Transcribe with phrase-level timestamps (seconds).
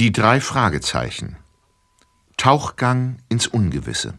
[0.00, 1.36] Die drei Fragezeichen.
[2.36, 4.14] Tauchgang ins Ungewisse.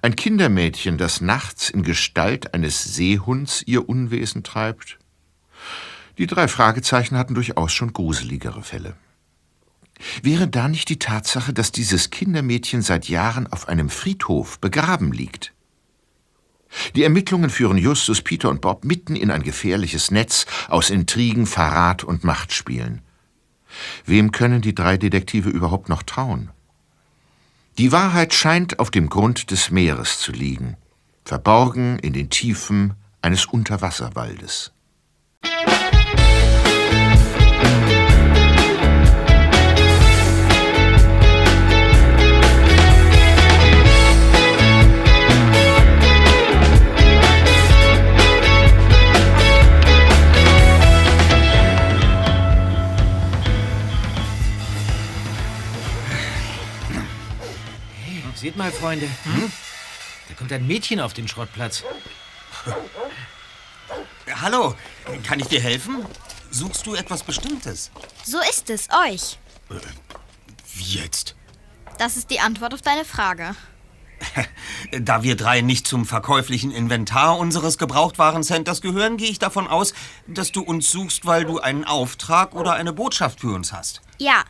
[0.00, 5.00] Ein Kindermädchen, das nachts in Gestalt eines Seehunds ihr Unwesen treibt.
[6.18, 8.94] Die drei Fragezeichen hatten durchaus schon gruseligere Fälle.
[10.22, 15.52] Wäre da nicht die Tatsache, dass dieses Kindermädchen seit Jahren auf einem Friedhof begraben liegt?
[16.94, 22.04] Die Ermittlungen führen Justus, Peter und Bob mitten in ein gefährliches Netz aus Intrigen, Verrat
[22.04, 23.02] und Machtspielen.
[24.04, 26.50] Wem können die drei Detektive überhaupt noch trauen?
[27.78, 30.76] Die Wahrheit scheint auf dem Grund des Meeres zu liegen,
[31.24, 34.72] verborgen in den Tiefen eines Unterwasserwaldes.
[58.40, 59.06] Seht mal, Freunde.
[59.24, 59.52] Hm?
[60.28, 61.84] Da kommt ein Mädchen auf den Schrottplatz.
[64.40, 64.74] Hallo,
[65.24, 66.06] kann ich dir helfen?
[66.50, 67.90] Suchst du etwas Bestimmtes?
[68.24, 69.38] So ist es, euch.
[70.72, 71.36] Wie jetzt?
[71.98, 73.54] Das ist die Antwort auf deine Frage.
[74.92, 79.92] Da wir drei nicht zum verkäuflichen Inventar unseres Gebrauchtwarencenters gehören, gehe ich davon aus,
[80.26, 84.00] dass du uns suchst, weil du einen Auftrag oder eine Botschaft für uns hast.
[84.18, 84.44] Ja,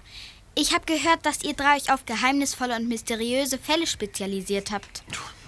[0.54, 5.02] ich habe gehört, dass ihr drei euch auf geheimnisvolle und mysteriöse Fälle spezialisiert habt.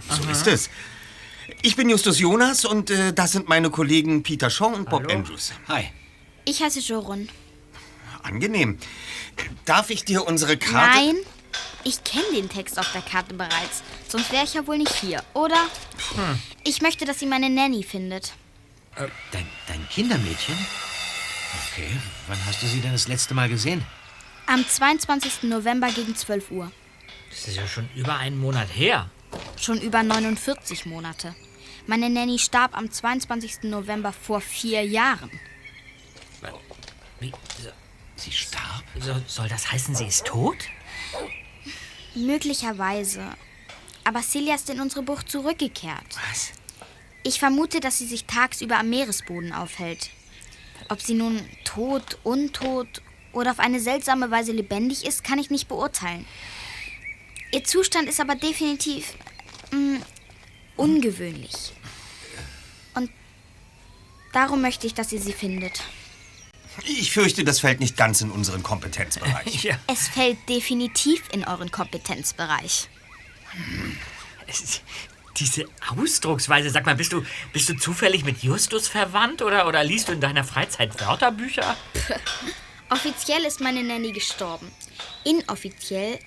[0.08, 0.70] So ist es.
[1.62, 5.52] Ich bin Justus Jonas und äh, das sind meine Kollegen Peter Shaw und Bob Andrews.
[5.68, 5.90] Hi.
[6.44, 7.28] Ich heiße Jorun.
[8.22, 8.78] Angenehm.
[9.64, 10.98] Darf ich dir unsere Karte...
[10.98, 11.16] Nein,
[11.84, 13.82] ich kenne den Text auf der Karte bereits.
[14.08, 15.58] Sonst wäre ich ja wohl nicht hier, oder?
[16.64, 18.32] Ich möchte, dass ihr meine Nanny findet.
[18.96, 20.56] Äh, dein, dein Kindermädchen?
[21.72, 21.90] Okay,
[22.28, 23.84] wann hast du sie denn das letzte Mal gesehen?
[24.46, 25.44] Am 22.
[25.44, 26.70] November gegen 12 Uhr.
[27.30, 29.10] Das ist ja schon über einen Monat her.
[29.58, 31.34] Schon über 49 Monate.
[31.86, 33.64] Meine Nanny starb am 22.
[33.64, 35.30] November vor vier Jahren.
[37.20, 37.32] Wie,
[38.16, 38.84] Sie starb?
[39.00, 40.56] so, soll das heißen, sie ist tot?
[42.14, 43.24] Möglicherweise.
[44.04, 46.04] Aber Celia ist in unsere Bucht zurückgekehrt.
[46.30, 46.52] Was?
[47.24, 50.10] Ich vermute, dass sie sich tagsüber am Meeresboden aufhält.
[50.88, 55.68] Ob sie nun tot, untot oder auf eine seltsame Weise lebendig ist, kann ich nicht
[55.68, 56.26] beurteilen.
[57.52, 59.14] Ihr Zustand ist aber definitiv
[59.72, 59.96] mm,
[60.76, 61.72] ungewöhnlich.
[62.94, 63.10] Und
[64.32, 65.82] darum möchte ich, dass ihr sie findet.
[66.84, 69.64] Ich fürchte, das fällt nicht ganz in unseren Kompetenzbereich.
[69.64, 69.76] Ja.
[69.86, 72.88] Es fällt definitiv in euren Kompetenzbereich.
[74.46, 74.82] Es ist,
[75.36, 80.08] diese Ausdrucksweise, sag mal, bist du, bist du zufällig mit Justus verwandt oder, oder liest
[80.08, 81.76] du in deiner Freizeit Wörterbücher?
[82.92, 84.70] Offiziell ist meine Nanny gestorben.
[85.24, 86.18] Inoffiziell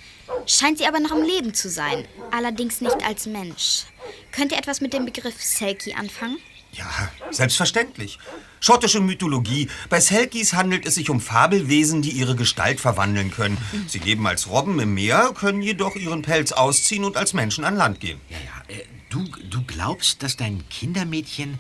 [0.48, 2.08] scheint sie aber noch am Leben zu sein.
[2.31, 3.84] Allerdings nicht als Mensch.
[4.31, 6.40] Könnt ihr etwas mit dem Begriff Selkie anfangen?
[6.72, 8.18] Ja, selbstverständlich.
[8.59, 9.70] Schottische Mythologie.
[9.90, 13.59] Bei Selkies handelt es sich um Fabelwesen, die ihre Gestalt verwandeln können.
[13.88, 17.76] Sie leben als Robben im Meer, können jedoch ihren Pelz ausziehen und als Menschen an
[17.76, 18.20] Land gehen.
[18.30, 18.76] Ja, ja.
[18.76, 21.59] Äh, du, du glaubst, dass dein Kindermädchen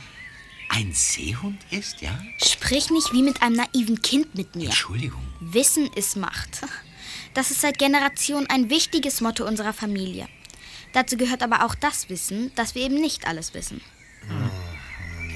[0.69, 2.17] ein Seehund ist, ja?
[2.43, 4.65] Sprich nicht wie mit einem naiven Kind mit mir.
[4.65, 5.21] Entschuldigung.
[5.39, 6.61] Wissen ist Macht.
[7.33, 10.27] Das ist seit Generationen ein wichtiges Motto unserer Familie.
[10.93, 13.81] Dazu gehört aber auch das Wissen, dass wir eben nicht alles wissen.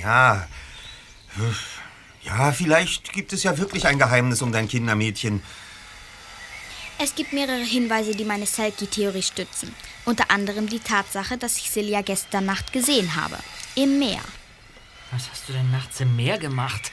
[0.01, 0.47] Ja.
[2.23, 5.41] Ja, vielleicht gibt es ja wirklich ein Geheimnis um dein Kindermädchen.
[6.97, 9.73] Es gibt mehrere Hinweise, die meine Selkie-Theorie stützen.
[10.06, 13.38] Unter anderem die Tatsache, dass ich Celia gestern Nacht gesehen habe.
[13.75, 14.22] Im Meer.
[15.11, 16.91] Was hast du denn nachts im Meer gemacht?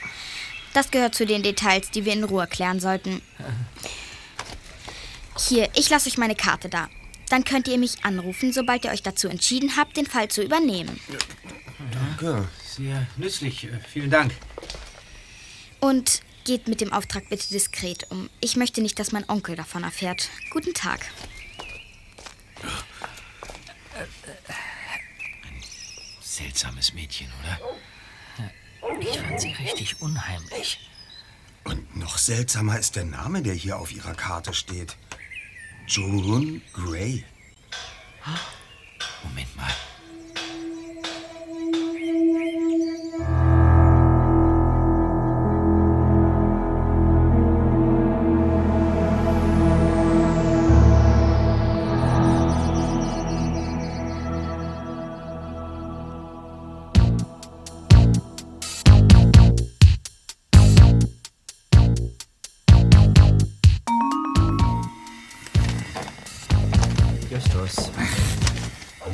[0.73, 3.21] Das gehört zu den Details, die wir in Ruhe klären sollten.
[5.37, 6.89] Hier, ich lasse euch meine Karte da.
[7.29, 10.99] Dann könnt ihr mich anrufen, sobald ihr euch dazu entschieden habt, den Fall zu übernehmen.
[11.91, 12.47] Danke.
[12.65, 13.65] Sehr nützlich.
[13.65, 14.33] Äh, vielen Dank.
[15.79, 18.29] Und geht mit dem Auftrag bitte diskret um.
[18.39, 20.29] Ich möchte nicht, dass mein Onkel davon erfährt.
[20.49, 21.05] Guten Tag.
[26.21, 27.59] Seltsames Mädchen, oder?
[28.99, 30.89] Ich fand sie richtig unheimlich.
[31.63, 34.95] Und noch seltsamer ist der Name, der hier auf ihrer Karte steht.
[35.87, 37.23] Jorun Gray.
[39.23, 39.71] Moment mal.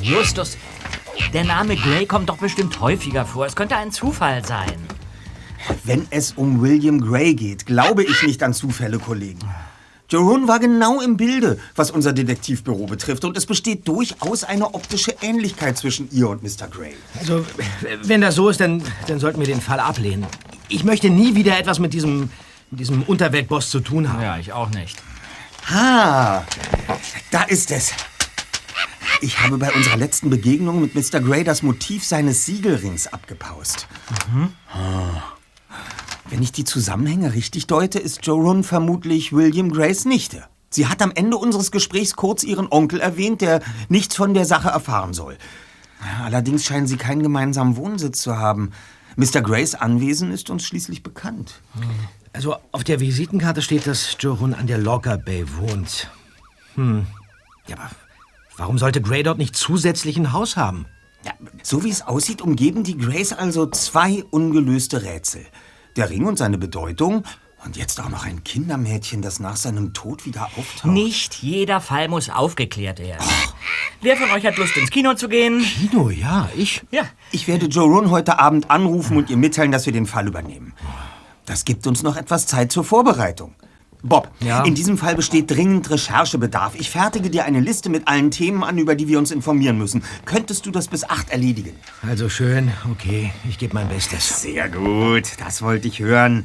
[0.04, 0.58] Justus,
[1.32, 3.46] der Name Gray kommt doch bestimmt häufiger vor.
[3.46, 4.76] Es könnte ein Zufall sein.
[5.82, 9.40] Wenn es um William Gray geht, glaube ich nicht an Zufälle, Kollegen.
[10.10, 13.24] Jerome war genau im Bilde, was unser Detektivbüro betrifft.
[13.24, 16.68] Und es besteht durchaus eine optische Ähnlichkeit zwischen ihr und Mr.
[16.68, 16.94] Gray.
[17.18, 17.42] Also,
[18.02, 20.26] wenn das so ist, dann, dann sollten wir den Fall ablehnen.
[20.68, 22.28] Ich möchte nie wieder etwas mit diesem,
[22.70, 24.20] mit diesem Unterweltboss zu tun haben.
[24.20, 24.98] Ja, ich auch nicht.
[25.72, 26.42] Ah,
[27.30, 27.94] da ist es.
[29.24, 31.18] Ich habe bei unserer letzten Begegnung mit Mr.
[31.18, 33.88] Gray das Motiv seines Siegelrings abgepaust.
[34.70, 35.22] Ah.
[36.28, 40.44] Wenn ich die Zusammenhänge richtig deute, ist Jorun vermutlich William Grays Nichte.
[40.68, 44.68] Sie hat am Ende unseres Gesprächs kurz ihren Onkel erwähnt, der nichts von der Sache
[44.68, 45.38] erfahren soll.
[46.22, 48.72] Allerdings scheinen sie keinen gemeinsamen Wohnsitz zu haben.
[49.16, 49.40] Mr.
[49.40, 51.62] Grays Anwesen ist uns schließlich bekannt.
[52.34, 56.10] Also, auf der Visitenkarte steht, dass Jorun an der Locker Bay wohnt.
[56.74, 57.06] Hm.
[57.66, 57.90] Ja, aber
[58.56, 60.86] warum sollte Gray dort nicht zusätzlich ein Haus haben?
[61.24, 65.46] Ja, so wie es aussieht, umgeben die Grays also zwei ungelöste Rätsel.
[65.96, 67.24] Der Ring und seine Bedeutung
[67.64, 70.84] und jetzt auch noch ein Kindermädchen, das nach seinem Tod wieder auftaucht.
[70.84, 73.24] Nicht jeder Fall muss aufgeklärt werden.
[74.02, 75.62] Wer von euch hat Lust, ins Kino zu gehen?
[75.62, 76.82] Kino, ja, ich.
[76.90, 77.04] Ja.
[77.32, 80.74] Ich werde Jorun heute Abend anrufen und ihr mitteilen, dass wir den Fall übernehmen.
[81.46, 83.54] Das gibt uns noch etwas Zeit zur Vorbereitung.
[84.06, 84.62] Bob, Ja?
[84.64, 86.74] in diesem Fall besteht dringend Recherchebedarf.
[86.76, 90.02] Ich fertige dir eine Liste mit allen Themen an, über die wir uns informieren müssen.
[90.26, 91.74] Könntest du das bis acht erledigen?
[92.06, 94.42] Also schön, okay, ich gebe mein Bestes.
[94.42, 96.44] Sehr gut, das wollte ich hören.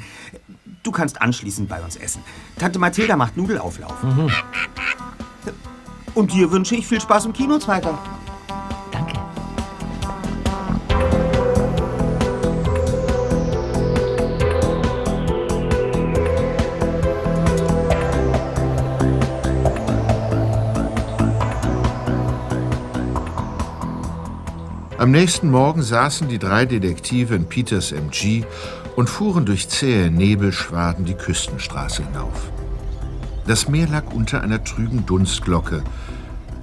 [0.83, 2.21] Du kannst anschließend bei uns essen.
[2.57, 3.97] Tante Mathilda macht Nudelauflauf.
[6.15, 8.00] Und dir wünsche ich viel Spaß im Kino, Zweiter.
[25.00, 28.44] Am nächsten Morgen saßen die drei Detektive in Peters MG
[28.98, 32.51] und fuhren durch zähe Nebelschwaden die Küstenstraße hinauf.
[33.48, 35.86] Das Meer lag unter einer trüben Dunstglocke.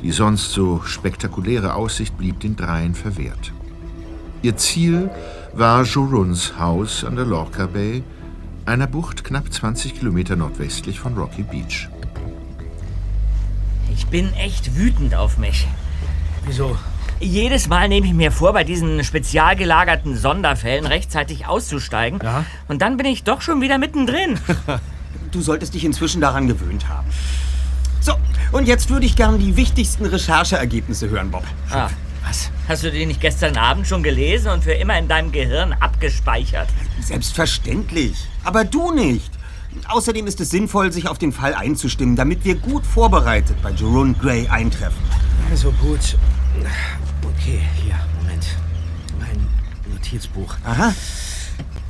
[0.03, 3.55] Die sonst so spektakuläre Aussicht blieb den dreien verwehrt.
[4.43, 5.09] Ihr Ziel
[5.55, 8.05] war Joruns Haus an der Lorca Bay,
[8.67, 11.89] einer Bucht knapp 20 Kilometer nordwestlich von Rocky Beach.
[13.95, 15.67] Ich bin echt wütend auf mich.
[16.45, 16.77] Wieso?
[17.21, 22.21] Jedes Mal nehme ich mir vor, bei diesen spezial gelagerten Sonderfällen rechtzeitig auszusteigen.
[22.23, 22.45] Ja?
[22.69, 24.39] Und dann bin ich doch schon wieder mittendrin.
[25.33, 27.09] Du solltest dich inzwischen daran gewöhnt haben.
[28.01, 28.15] So,
[28.53, 31.43] und jetzt würde ich gern die wichtigsten Rechercheergebnisse hören, Bob.
[31.71, 31.91] Ah,
[32.25, 32.51] was?
[32.69, 36.69] Hast du die nicht gestern Abend schon gelesen und für immer in deinem Gehirn abgespeichert?
[37.01, 38.17] Selbstverständlich.
[38.45, 39.31] Aber du nicht.
[39.89, 44.15] Außerdem ist es sinnvoll, sich auf den Fall einzustimmen, damit wir gut vorbereitet bei Jerome
[44.15, 45.03] Gray eintreffen.
[45.51, 46.17] Also gut.
[47.47, 48.45] Okay, hier, Moment.
[49.21, 49.47] Mein
[49.93, 50.57] Notizbuch.
[50.65, 50.93] Aha.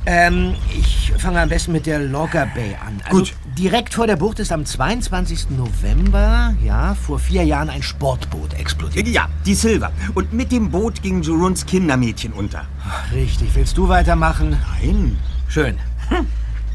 [0.05, 3.01] Ähm, ich fange am besten mit der Logger Bay an.
[3.05, 3.33] Also Gut.
[3.57, 5.49] Direkt vor der Bucht ist am 22.
[5.49, 9.07] November, ja, vor vier Jahren ein Sportboot explodiert.
[9.07, 9.91] Ja, die Silver.
[10.13, 12.65] Und mit dem Boot ging Jeroens Kindermädchen unter.
[13.11, 13.49] Richtig.
[13.55, 14.57] Willst du weitermachen?
[14.79, 15.17] Nein.
[15.47, 15.79] Schön.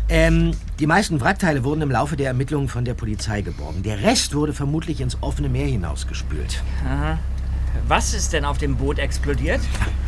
[0.08, 0.50] Ähm,
[0.81, 3.85] die meisten Wrackteile wurden im Laufe der Ermittlungen von der Polizei geborgen.
[3.85, 6.62] Der Rest wurde vermutlich ins offene Meer hinausgespült.
[7.88, 9.61] Was ist denn auf dem Boot explodiert?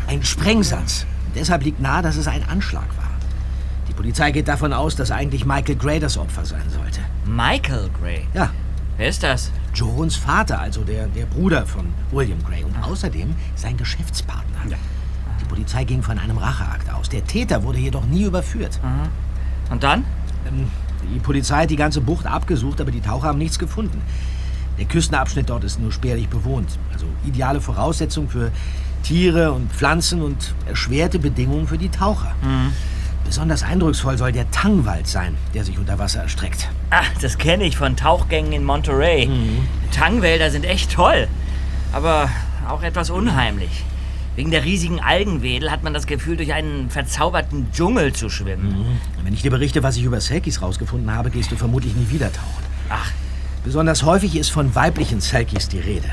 [0.06, 1.06] Ein Sprengsatz.
[1.34, 3.10] Deshalb liegt nahe, dass es ein Anschlag war.
[3.88, 7.00] Die Polizei geht davon aus, dass eigentlich Michael Gray das Opfer sein sollte.
[7.26, 8.26] Michael Gray.
[8.34, 8.50] Ja,
[8.96, 9.50] Wer ist das?
[9.74, 14.44] Johns Vater, also der, der Bruder von William Gray und außerdem sein Geschäftspartner.
[15.40, 17.08] Die Polizei ging von einem Racheakt aus.
[17.08, 18.78] Der Täter wurde jedoch nie überführt.
[19.70, 20.04] Und dann?
[20.46, 20.68] Ähm,
[21.12, 24.00] Die Polizei hat die ganze Bucht abgesucht, aber die Taucher haben nichts gefunden.
[24.78, 26.78] Der Küstenabschnitt dort ist nur spärlich bewohnt.
[27.04, 28.50] Also ideale Voraussetzung für
[29.02, 32.34] Tiere und Pflanzen und erschwerte Bedingungen für die Taucher.
[33.24, 36.68] Besonders eindrucksvoll soll der Tangwald sein, der sich unter Wasser erstreckt.
[36.90, 39.28] Ah, das kenne ich von Tauchgängen in Monterey.
[39.92, 41.28] Tangwälder sind echt toll,
[41.92, 42.30] aber
[42.68, 43.84] auch etwas unheimlich.
[44.36, 48.98] Wegen der riesigen Algenwedel hat man das Gefühl, durch einen verzauberten Dschungel zu schwimmen.
[49.22, 52.32] Wenn ich dir berichte, was ich über Selkies rausgefunden habe, gehst du vermutlich nie wieder
[52.32, 52.64] tauchen.
[52.88, 53.10] Ach,
[53.64, 56.08] Besonders häufig ist von weiblichen Selkies die Rede.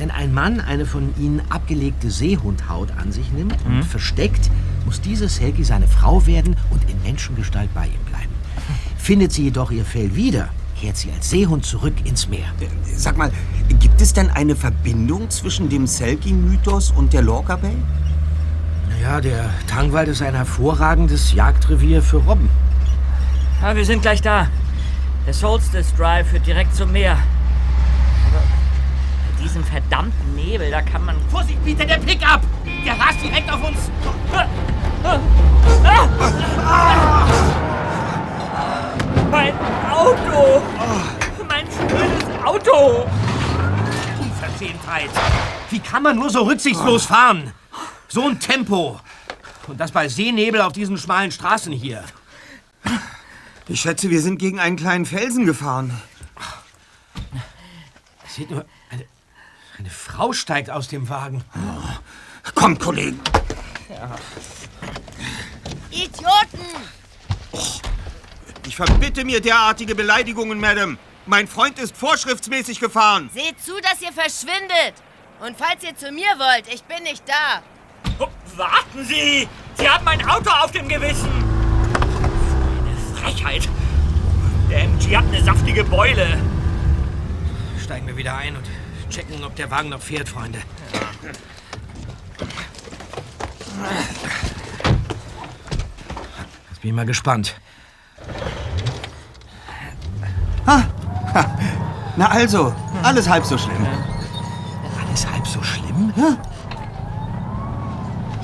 [0.00, 4.50] Wenn ein Mann eine von ihnen abgelegte Seehundhaut an sich nimmt und versteckt,
[4.86, 8.32] muss diese Selkie seine Frau werden und in Menschengestalt bei ihm bleiben.
[8.96, 10.48] Findet sie jedoch ihr Fell wieder,
[10.80, 12.46] kehrt sie als Seehund zurück ins Meer.
[12.96, 13.30] Sag mal,
[13.78, 17.76] gibt es denn eine Verbindung zwischen dem Selkie-Mythos und der Lorca Bay?
[18.88, 22.48] Naja, der Tangwald ist ein hervorragendes Jagdrevier für Robben.
[23.62, 24.48] ah, wir sind gleich da.
[25.26, 27.18] Der Solstice Drive führt direkt zum Meer.
[29.42, 31.16] Diesem verdammten Nebel, da kann man...
[31.30, 32.42] Vorsicht, Peter, der Pickup!
[32.84, 33.90] Der rast direkt auf uns.
[39.30, 39.54] Mein
[39.90, 40.62] Auto!
[41.48, 43.06] Mein schönes Auto!
[44.20, 45.10] Unverschämtheit.
[45.70, 47.52] Wie kann man nur so rücksichtslos fahren?
[48.08, 49.00] So ein Tempo.
[49.66, 52.04] Und das bei Seenebel auf diesen schmalen Straßen hier.
[53.68, 56.00] Ich schätze, wir sind gegen einen kleinen Felsen gefahren.
[58.26, 58.64] Seht nur,
[59.80, 61.42] eine, Frau steigt aus dem Wagen.
[62.54, 63.20] Kommt, Kollegen.
[65.90, 66.66] Idioten!
[68.66, 70.98] Ich verbitte mir derartige Beleidigungen, Madame.
[71.26, 73.30] Mein Freund ist vorschriftsmäßig gefahren.
[73.34, 74.94] Seht zu, dass ihr verschwindet!
[75.40, 77.62] Und falls ihr zu mir wollt, ich bin nicht da.
[78.18, 79.48] Oh, warten Sie!
[79.74, 81.30] Sie haben mein Auto auf dem Gewissen!
[81.94, 83.68] Eine Frechheit!
[84.70, 86.38] Der MG hat eine saftige Beule.
[87.82, 88.66] Steigen wir wieder ein und
[89.10, 90.58] checken, ob der Wagen noch fährt, Freunde.
[96.70, 97.54] Jetzt bin ich mal gespannt.
[102.16, 103.86] Na also, alles halb so schlimm.
[105.06, 106.12] Alles halb so schlimm?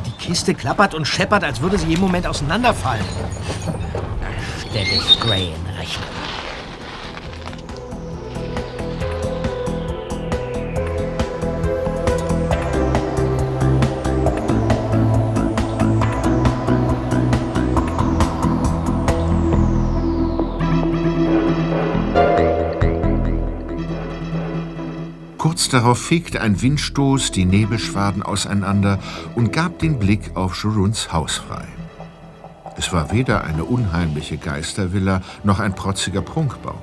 [0.07, 3.05] Die Kiste klappert und scheppert, als würde sie jeden Moment auseinanderfallen.
[4.61, 6.16] Stell ich Gray in Rechnung.
[25.67, 29.01] Kurz darauf fegte ein Windstoß die Nebelschwaden auseinander
[29.35, 31.67] und gab den Blick auf Juruns Haus frei.
[32.77, 36.81] Es war weder eine unheimliche Geistervilla noch ein protziger Prunkbau.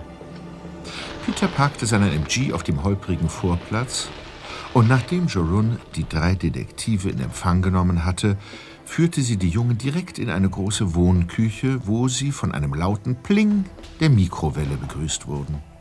[1.26, 4.10] Peter parkte seinen MG auf dem holprigen Vorplatz
[4.74, 8.36] und nachdem Jorun die drei Detektive in Empfang genommen hatte,
[8.84, 13.64] führte sie die Jungen direkt in eine große Wohnküche, wo sie von einem lauten Pling
[14.02, 15.73] der Mikrowelle begrüßt wurden.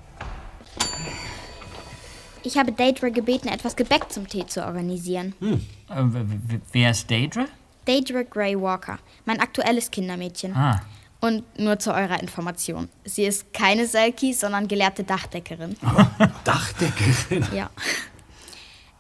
[2.43, 5.35] Ich habe Daedra gebeten, etwas Gebäck zum Tee zu organisieren.
[5.41, 5.57] Äh,
[5.97, 7.47] w- w- wer ist Daedra?
[7.85, 10.55] Daedra Gray Walker, mein aktuelles Kindermädchen.
[10.57, 10.81] Ah.
[11.21, 12.89] Und nur zu eurer Information.
[13.05, 15.77] Sie ist keine Selkie, sondern gelehrte Dachdeckerin.
[16.45, 17.47] Dachdeckerin.
[17.55, 17.71] Ja.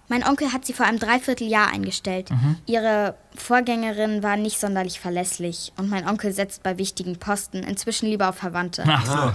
[0.08, 2.28] Mein Onkel hat sie vor einem Dreivierteljahr eingestellt.
[2.66, 8.28] Ihre Vorgängerin war nicht sonderlich verlässlich und mein Onkel setzt bei wichtigen Posten inzwischen lieber
[8.28, 8.84] auf Verwandte.
[8.86, 9.32] Ach so.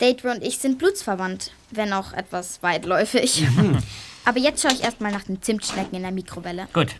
[0.00, 3.46] Deidre und ich sind blutsverwandt, wenn auch etwas weitläufig.
[4.24, 6.66] Aber jetzt schaue ich erstmal nach den Zimtschnecken in der Mikrowelle.
[6.72, 6.94] Gut.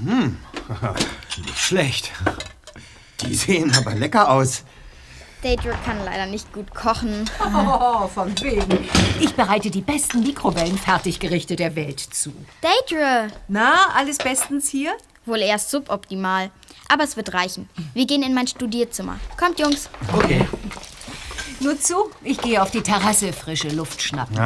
[1.38, 2.12] Nicht schlecht.
[3.20, 4.64] Die sehen aber lecker aus.
[5.42, 7.28] Deidre kann leider nicht gut kochen.
[7.40, 8.88] Oh, von wegen.
[9.20, 12.32] Ich bereite die besten Mikrowellenfertiggerichte der Welt zu.
[12.60, 13.28] Deidre!
[13.48, 14.92] Na, alles bestens hier?
[15.24, 16.50] Wohl eher suboptimal.
[16.92, 17.68] Aber es wird reichen.
[17.94, 19.20] Wir gehen in mein Studierzimmer.
[19.38, 19.88] Kommt, Jungs.
[20.12, 20.44] Okay.
[21.60, 24.36] Nur zu, ich gehe auf die Terrasse frische Luft schnappen.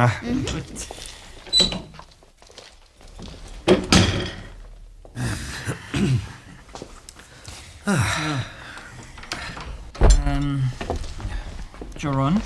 [11.97, 12.39] Joron,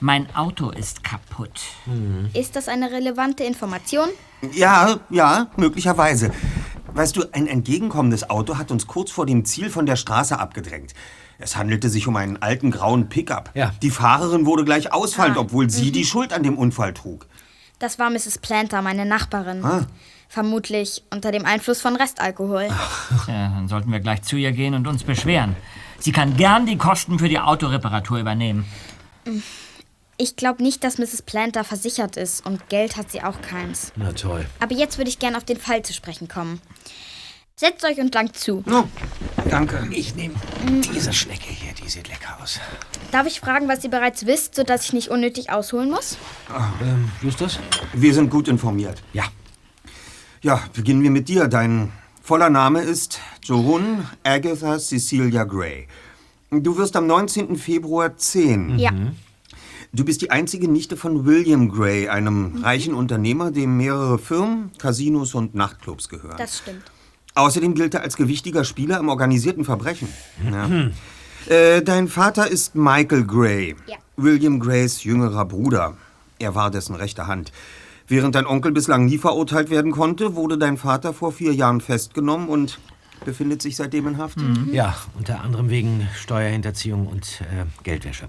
[0.00, 1.60] mein Auto ist kaputt.
[2.34, 4.10] Ist das eine relevante Information?
[4.52, 6.30] Ja, ja, möglicherweise.
[6.94, 10.94] Weißt du, ein entgegenkommendes Auto hat uns kurz vor dem Ziel von der Straße abgedrängt.
[11.38, 13.50] Es handelte sich um einen alten grauen Pickup.
[13.54, 13.72] Ja.
[13.82, 17.26] Die Fahrerin wurde gleich ausfallend, obwohl sie die Schuld an dem Unfall trug.
[17.80, 18.38] Das war Mrs.
[18.38, 19.64] Planter, meine Nachbarin.
[20.28, 22.68] Vermutlich unter dem Einfluss von Restalkohol.
[23.26, 25.56] Ja, dann sollten wir gleich zu ihr gehen und uns beschweren.
[25.98, 28.64] Sie kann gern die Kosten für die Autoreparatur übernehmen.
[30.16, 31.22] Ich glaube nicht, dass Mrs.
[31.22, 33.92] Planter versichert ist und Geld hat sie auch keins.
[33.96, 34.46] Na toll.
[34.60, 36.60] Aber jetzt würde ich gern auf den Fall zu sprechen kommen.
[37.56, 38.64] Setzt euch und langt zu.
[38.68, 38.84] Oh,
[39.48, 39.88] danke.
[39.92, 40.34] Ich nehme
[40.92, 42.60] diese Schnecke hier, die sieht lecker aus.
[43.12, 46.16] Darf ich fragen, was ihr bereits wisst, sodass ich nicht unnötig ausholen muss?
[46.82, 47.58] Ähm, Justus?
[47.92, 49.02] Wir sind gut informiert.
[49.12, 49.24] Ja.
[50.42, 51.46] Ja, beginnen wir mit dir.
[51.46, 51.92] Dein
[52.22, 55.86] voller Name ist Jorun Agatha Cecilia Gray.
[56.50, 57.56] Du wirst am 19.
[57.56, 58.78] Februar 10.
[58.78, 58.90] Ja.
[59.94, 65.34] Du bist die einzige Nichte von William Gray, einem reichen Unternehmer, dem mehrere Firmen, Casinos
[65.36, 66.36] und Nachtclubs gehören.
[66.36, 66.82] Das stimmt.
[67.36, 70.08] Außerdem gilt er als gewichtiger Spieler im organisierten Verbrechen.
[70.50, 70.68] Ja.
[71.46, 73.96] Äh, dein Vater ist Michael Gray, Ja.
[74.16, 75.94] William Grays jüngerer Bruder.
[76.38, 77.52] Er war dessen rechte Hand.
[78.08, 82.48] Während dein Onkel bislang nie verurteilt werden konnte, wurde dein Vater vor vier Jahren festgenommen
[82.48, 82.78] und
[83.24, 84.38] befindet sich seitdem in Haft.
[84.72, 88.28] Ja, unter anderem wegen Steuerhinterziehung und äh, Geldwäsche.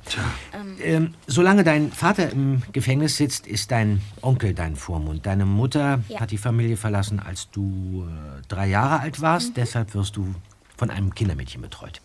[0.81, 5.25] Ähm, solange dein Vater im Gefängnis sitzt, ist dein Onkel dein Vormund.
[5.25, 6.19] Deine Mutter Ja.
[6.21, 9.57] hat die Familie verlassen, als du äh, drei Jahre alt warst.
[9.57, 10.33] Deshalb wirst du
[10.77, 12.01] von einem Kindermädchen betreut.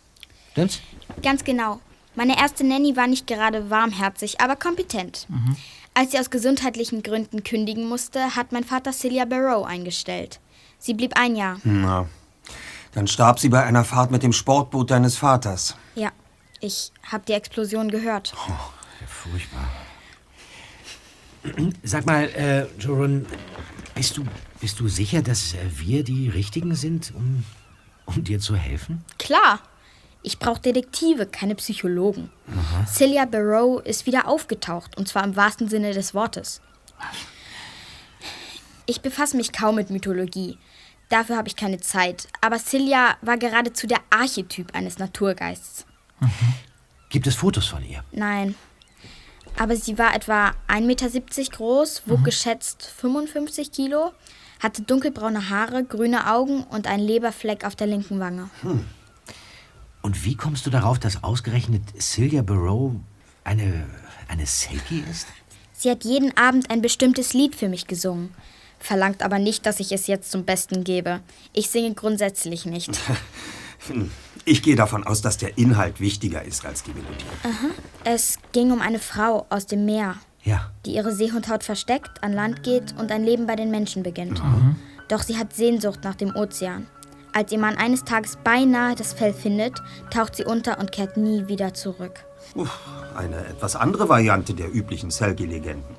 [0.53, 0.81] Stimmt's?
[1.23, 1.81] Ganz genau.
[2.17, 5.29] Meine erste Nanny war nicht gerade warmherzig, aber kompetent.
[5.95, 10.41] Als sie aus gesundheitlichen Gründen kündigen musste, hat mein Vater Celia Barrow eingestellt.
[10.79, 11.61] Sie blieb ein Jahr.
[11.63, 12.09] Na,
[12.93, 15.77] dann starb sie bei einer Fahrt mit dem Sportboot deines Vaters.
[15.95, 16.11] Ja,
[16.61, 18.35] ich habe die Explosion gehört.
[19.07, 19.69] Furchtbar.
[21.83, 23.27] Sag mal, äh, Joron,
[23.95, 24.25] bist du,
[24.61, 27.45] bist du sicher, dass äh, wir die Richtigen sind, um,
[28.07, 29.05] um dir zu helfen?
[29.19, 29.61] Klar,
[30.23, 32.31] ich brauche Detektive, keine Psychologen.
[32.87, 36.61] Celia Barrow ist wieder aufgetaucht, und zwar im wahrsten Sinne des Wortes.
[38.85, 40.59] Ich befasse mich kaum mit Mythologie.
[41.11, 42.29] Dafür habe ich keine Zeit.
[42.41, 45.85] Aber Celia war geradezu der Archetyp eines Naturgeists.
[47.11, 48.03] Gibt es Fotos von ihr?
[48.13, 48.55] Nein.
[49.59, 51.09] Aber sie war etwa 1,70 Meter
[51.51, 54.13] groß, wog geschätzt 55 Kilo,
[54.61, 58.49] hatte dunkelbraune Haare, grüne Augen und einen Leberfleck auf der linken Wange.
[60.03, 62.93] Und wie kommst du darauf, dass ausgerechnet Celia Barrow
[63.45, 63.87] eine,
[64.29, 65.27] eine Selkie ist?
[65.73, 68.35] Sie hat jeden Abend ein bestimmtes Lied für mich gesungen.
[68.81, 71.21] Verlangt aber nicht, dass ich es jetzt zum Besten gebe.
[71.53, 72.99] Ich singe grundsätzlich nicht.
[74.45, 77.25] Ich gehe davon aus, dass der Inhalt wichtiger ist als die Melodie.
[78.05, 80.71] Es ging um eine Frau aus dem Meer, Ja.
[80.85, 84.43] die ihre Seehundhaut versteckt, an Land geht und ein Leben bei den Menschen beginnt.
[85.09, 86.87] Doch sie hat Sehnsucht nach dem Ozean.
[87.33, 89.79] Als ihr Mann eines Tages beinahe das Fell findet,
[90.11, 92.25] taucht sie unter und kehrt nie wieder zurück.
[92.55, 92.81] Uff,
[93.17, 95.97] eine etwas andere Variante der üblichen Selkie-Legenden.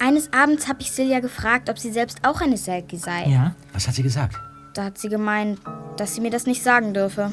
[0.00, 3.26] Eines Abends habe ich Silja gefragt, ob sie selbst auch eine Selkie sei.
[3.26, 3.54] Ja?
[3.74, 4.34] Was hat sie gesagt?
[4.72, 5.60] Da hat sie gemeint,
[5.98, 7.32] dass sie mir das nicht sagen dürfe.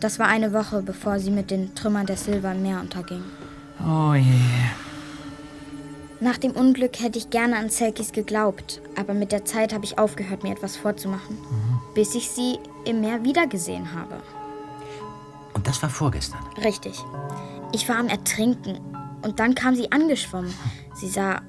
[0.00, 3.22] Das war eine Woche, bevor sie mit den Trümmern der Silver im Meer unterging.
[3.80, 4.24] Oh je.
[6.20, 9.98] Nach dem Unglück hätte ich gerne an Selkies geglaubt, aber mit der Zeit habe ich
[9.98, 11.38] aufgehört, mir etwas vorzumachen,
[11.94, 14.20] bis ich sie im Meer wiedergesehen habe.
[15.54, 16.40] Und das war vorgestern.
[16.64, 16.98] Richtig.
[17.72, 18.80] Ich war am Ertrinken
[19.22, 20.52] und dann kam sie angeschwommen.
[21.00, 21.42] Sie sah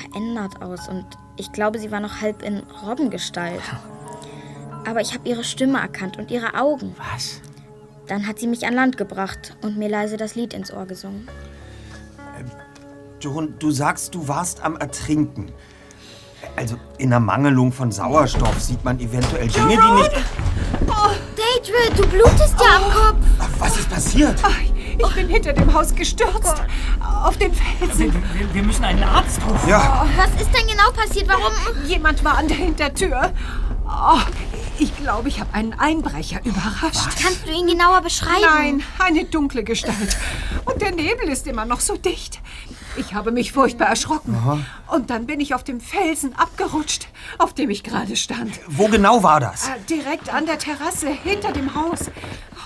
[0.00, 1.04] verändert aus und
[1.36, 3.60] ich glaube, sie war noch halb in Robbengestalt.
[4.86, 6.94] Aber ich habe ihre Stimme erkannt und ihre Augen.
[7.12, 7.40] Was?
[8.06, 11.28] Dann hat sie mich an Land gebracht und mir leise das Lied ins Ohr gesungen.
[13.20, 15.52] Jochen, du sagst, du warst am Ertrinken.
[16.56, 20.12] Also in der Mangelung von Sauerstoff sieht man eventuell Dinge, die nicht...
[21.36, 23.26] Daedra, du blutest ja am Kopf.
[23.58, 24.36] Was ist passiert?
[24.98, 26.62] Ich bin hinter dem Haus gestürzt.
[27.24, 28.12] Auf den Felsen.
[28.34, 29.68] Wir, wir müssen einen Arzt rufen.
[29.68, 31.28] Ja, Was ist denn genau passiert?
[31.28, 31.52] Warum?
[31.86, 33.32] Jemand war an der Hintertür.
[33.86, 34.18] Oh,
[34.78, 37.20] ich glaube, ich habe einen Einbrecher überrascht.
[37.22, 38.42] Kannst du ihn genauer beschreiben?
[38.42, 40.16] Nein, eine dunkle Gestalt.
[40.64, 42.40] Und der Nebel ist immer noch so dicht.
[42.96, 44.36] Ich habe mich furchtbar erschrocken.
[44.88, 47.08] Und dann bin ich auf dem Felsen abgerutscht,
[47.38, 48.58] auf dem ich gerade stand.
[48.68, 49.68] wo genau war das?
[49.68, 52.10] Äh, Direkt an der Terrasse, hinter dem Haus.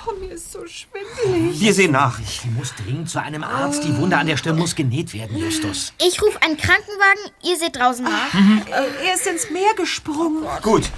[0.05, 1.61] Oh, mir ist so schwindelig.
[1.61, 2.19] Wir sehen nach.
[2.19, 3.85] Sie muss dringend zu einem Arzt.
[3.85, 5.93] Die Wunde an der Stirn muss genäht werden, Justus.
[6.05, 8.35] Ich rufe einen Krankenwagen, ihr seht draußen nach.
[8.35, 10.45] Äh, Er ist ins Meer gesprungen.
[10.63, 10.91] Gut.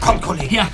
[0.00, 0.54] Kommt, Kollege.
[0.56, 0.68] Ja.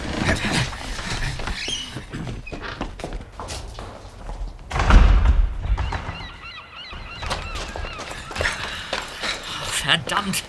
[9.73, 10.43] Verdammt.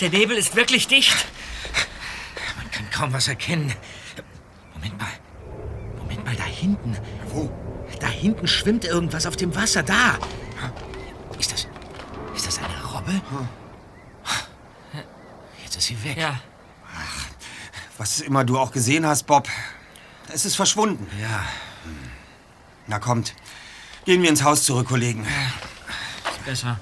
[0.00, 1.14] Der Nebel ist wirklich dicht.
[2.56, 3.72] Man kann kaum was erkennen.
[4.74, 5.08] Moment mal.
[6.32, 6.96] Mal, da hinten.
[7.28, 7.50] Wo?
[8.00, 9.82] Da hinten schwimmt irgendwas auf dem Wasser.
[9.82, 10.18] Da.
[11.38, 11.68] Ist das.
[12.34, 13.20] Ist das eine Robbe?
[15.62, 16.16] Jetzt ist sie weg.
[16.16, 16.40] Ja.
[17.98, 19.46] Was immer du auch gesehen hast, Bob,
[20.32, 21.06] es ist verschwunden.
[21.20, 21.44] Ja.
[22.86, 23.34] Na kommt.
[24.06, 25.24] Gehen wir ins Haus zurück, Kollegen.
[25.24, 26.80] Ist besser.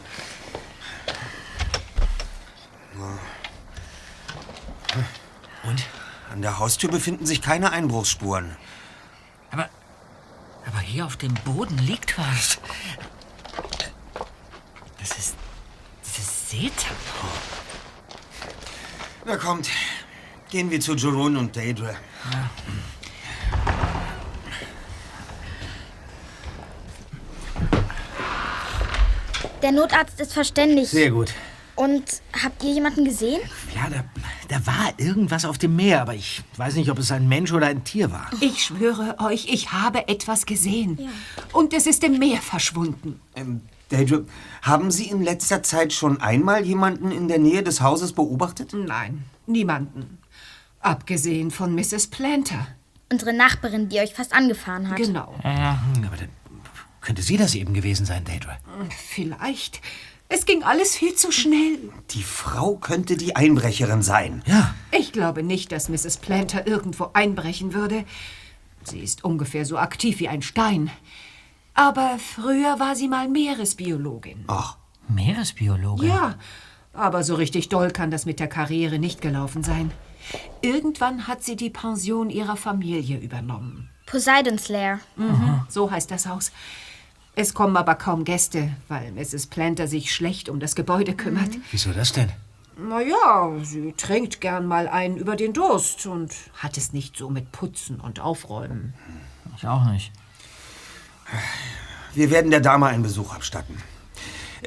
[5.65, 5.85] Und?
[6.31, 8.57] An der Haustür befinden sich keine Einbruchsspuren.
[10.67, 10.81] Aber.
[10.81, 12.59] Hier auf dem Boden liegt was.
[14.99, 15.37] Das ist.
[16.03, 16.89] Das ist Seta.
[19.25, 19.69] Na kommt.
[20.51, 21.95] Gehen wir zu Jerome und Deidre.
[29.63, 30.91] Der Notarzt ist verständig.
[30.91, 31.33] Sehr gut.
[31.81, 33.41] Und habt ihr jemanden gesehen?
[33.75, 34.05] Ja, da,
[34.49, 37.69] da war irgendwas auf dem Meer, aber ich weiß nicht, ob es ein Mensch oder
[37.69, 38.31] ein Tier war.
[38.43, 40.99] Ich schwöre euch, ich habe etwas gesehen.
[41.55, 43.19] Und es ist im Meer verschwunden.
[43.35, 44.27] Ähm, Deidre,
[44.61, 48.75] haben Sie in letzter Zeit schon einmal jemanden in der Nähe des Hauses beobachtet?
[48.75, 50.19] Nein, niemanden.
[50.81, 52.09] Abgesehen von Mrs.
[52.09, 52.67] Planter.
[53.11, 54.99] Unsere Nachbarin, die euch fast angefahren hat.
[54.99, 55.35] Genau.
[55.41, 56.29] Hm, aber dann
[57.01, 58.59] könnte sie das eben gewesen sein, Deidre.
[59.09, 59.81] Vielleicht.
[60.33, 61.79] Es ging alles viel zu schnell.
[62.11, 64.43] Die Frau könnte die Einbrecherin sein.
[64.47, 66.19] Ja, Ich glaube nicht, dass Mrs.
[66.19, 68.05] Planter irgendwo einbrechen würde.
[68.85, 70.89] Sie ist ungefähr so aktiv wie ein Stein.
[71.75, 74.45] Aber früher war sie mal Meeresbiologin.
[74.47, 74.77] Ach,
[75.09, 76.07] Meeresbiologe?
[76.07, 76.37] Ja,
[76.93, 79.91] aber so richtig doll kann das mit der Karriere nicht gelaufen sein.
[80.63, 83.91] Irgendwann hat sie die Pension ihrer Familie übernommen.
[84.07, 85.01] Poseidon's Lair.
[85.69, 86.53] So heißt das Haus.
[87.41, 89.47] Es kommen aber kaum Gäste, weil Mrs.
[89.47, 91.49] Planter sich schlecht um das Gebäude kümmert.
[91.71, 92.31] wieso das denn?
[92.77, 97.51] Naja, sie trinkt gern mal einen über den Durst und hat es nicht so mit
[97.51, 98.93] Putzen und Aufräumen.
[99.57, 100.13] Ich auch nicht.
[102.13, 103.83] wir werden der Dame einen Besuch abstatten.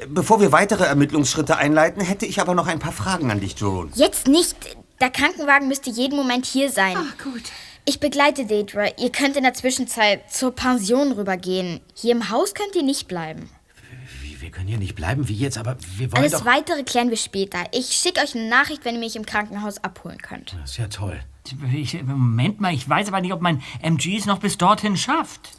[0.08, 3.92] Bevor wir weitere Ermittlungsschritte einleiten, hätte ich aber noch ein paar Fragen an dich, Jerome.
[3.94, 4.56] Jetzt nicht.
[5.00, 6.96] Der Krankenwagen müsste jeden Moment hier sein.
[6.98, 7.52] Ach gut.
[7.86, 8.94] Ich begleite Deidre.
[8.98, 11.80] Ihr könnt in der Zwischenzeit zur Pension rübergehen.
[11.94, 13.50] Hier im Haus könnt ihr nicht bleiben.
[14.22, 16.46] Wie, wir können hier nicht bleiben, wie jetzt, aber wir wollen Alles doch...
[16.46, 17.58] Weitere klären wir später.
[17.72, 20.56] Ich schicke euch eine Nachricht, wenn ihr mich im Krankenhaus abholen könnt.
[20.62, 21.20] Das ist ja toll.
[21.74, 25.50] Ich, Moment mal, ich weiß aber nicht, ob mein MG es noch bis dorthin schafft.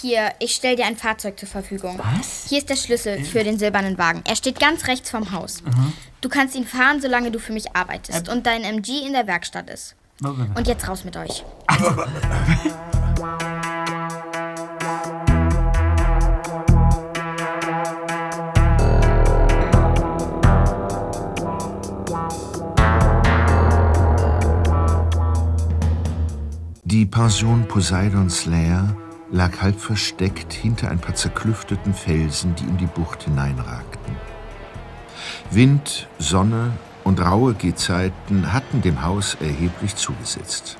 [0.00, 1.98] Hier, ich stelle dir ein Fahrzeug zur Verfügung.
[1.98, 2.46] Was?
[2.48, 4.22] Hier ist der Schlüssel für den silbernen Wagen.
[4.26, 5.62] Er steht ganz rechts vom Haus.
[6.22, 9.68] Du kannst ihn fahren, solange du für mich arbeitest und dein MG in der Werkstatt
[9.68, 9.94] ist.
[10.22, 11.44] Und jetzt raus mit euch.
[26.84, 28.96] Die Pension Poseidons Lair
[29.30, 34.16] lag halb versteckt hinter ein paar zerklüfteten Felsen, die in die Bucht hineinragten.
[35.50, 36.72] Wind, Sonne
[37.06, 40.76] und raue Gezeiten hatten dem Haus erheblich zugesetzt.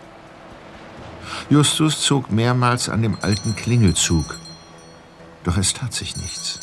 [1.49, 4.37] Justus zog mehrmals an dem alten Klingelzug,
[5.45, 6.59] doch es tat sich nichts.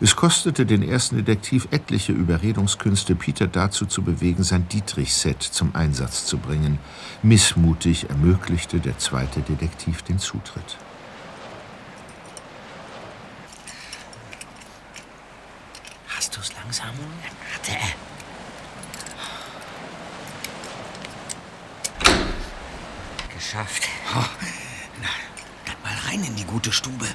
[0.00, 6.24] Es kostete den ersten Detektiv etliche Überredungskünste, Peter dazu zu bewegen, sein Dietrich-Set zum Einsatz
[6.24, 6.78] zu bringen.
[7.22, 10.78] Missmutig ermöglichte der zweite Detektiv den Zutritt.
[16.30, 16.90] Hast du's langsam?
[17.52, 17.76] Warte.
[23.34, 23.88] Geschafft.
[24.14, 24.24] Oh,
[25.02, 25.08] na,
[25.64, 27.06] dann mal rein in die gute Stube.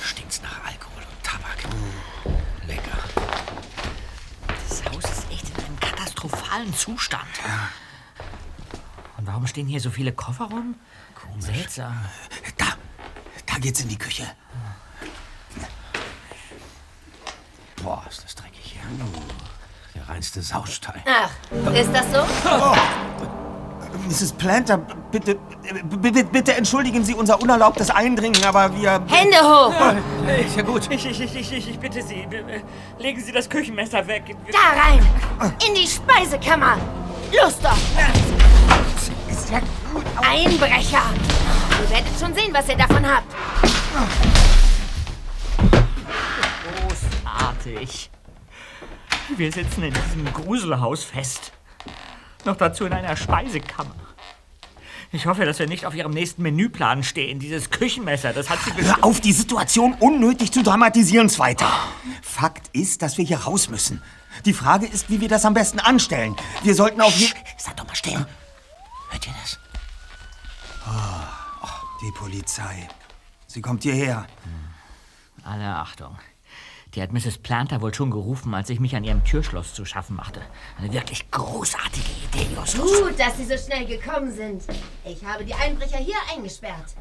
[0.00, 1.58] Stinkt's nach Alkohol und Tabak.
[2.68, 2.98] Lecker.
[4.68, 7.26] Das Haus ist echt in einem katastrophalen Zustand.
[9.16, 10.76] Und warum stehen hier so viele Koffer rum?
[11.40, 12.04] Seltsam.
[12.56, 12.76] Da,
[13.46, 14.24] da geht's in die Küche.
[17.82, 18.82] Boah, ist das dreckig hier.
[19.94, 21.02] Der reinste Saustall.
[21.06, 21.30] Ach,
[21.74, 22.24] ist das so?
[24.08, 24.32] Mrs.
[24.32, 24.78] Planter,
[25.10, 25.36] bitte,
[26.00, 29.02] bitte, bitte entschuldigen Sie unser unerlaubtes Eindringen, aber wir...
[29.06, 29.74] Hände hoch!
[30.46, 30.88] Ist ja gut.
[30.90, 32.26] Ich, ich, ich, ich, ich bitte Sie,
[32.98, 34.34] legen Sie das Küchenmesser weg.
[34.50, 35.06] Da rein!
[35.66, 36.78] In die Speisekammer!
[37.32, 37.76] Los doch!
[40.22, 41.02] Einbrecher!
[41.82, 43.30] Ihr werdet schon sehen, was ihr davon habt.
[47.62, 48.10] Großartig.
[49.36, 51.52] Wir sitzen in diesem Gruselhaus fest.
[52.44, 53.94] Noch dazu in einer Speisekammer.
[55.12, 57.38] Ich hoffe, dass wir nicht auf Ihrem nächsten Menüplan stehen.
[57.38, 58.72] Dieses Küchenmesser, das hat Sie.
[58.82, 61.70] Hör auf, die Situation unnötig zu dramatisieren, Zweiter.
[62.22, 64.02] Fakt ist, dass wir hier raus müssen.
[64.46, 66.34] Die Frage ist, wie wir das am besten anstellen.
[66.62, 67.28] Wir sollten auf je...
[67.58, 68.26] Sag doch mal still.
[69.10, 69.58] Hört ihr das?
[72.00, 72.88] Die Polizei.
[73.46, 74.26] Sie kommt hierher.
[75.44, 76.18] Alle Achtung.
[76.94, 77.38] Die hat Mrs.
[77.38, 80.42] Planter wohl schon gerufen, als ich mich an ihrem Türschloss zu schaffen machte.
[80.78, 83.00] Eine wirklich großartige Idee, Justus.
[83.00, 84.62] Gut, dass Sie so schnell gekommen sind.
[85.04, 86.94] Ich habe die Einbrecher hier eingesperrt.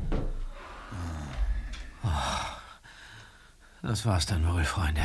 [3.82, 5.02] Das war's dann wohl, Freunde.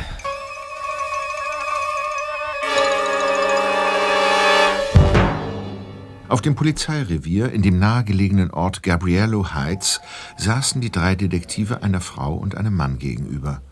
[6.29, 10.01] Auf dem Polizeirevier in dem nahegelegenen Ort Gabriello Heights
[10.37, 13.62] saßen die drei Detektive einer Frau und einem Mann gegenüber.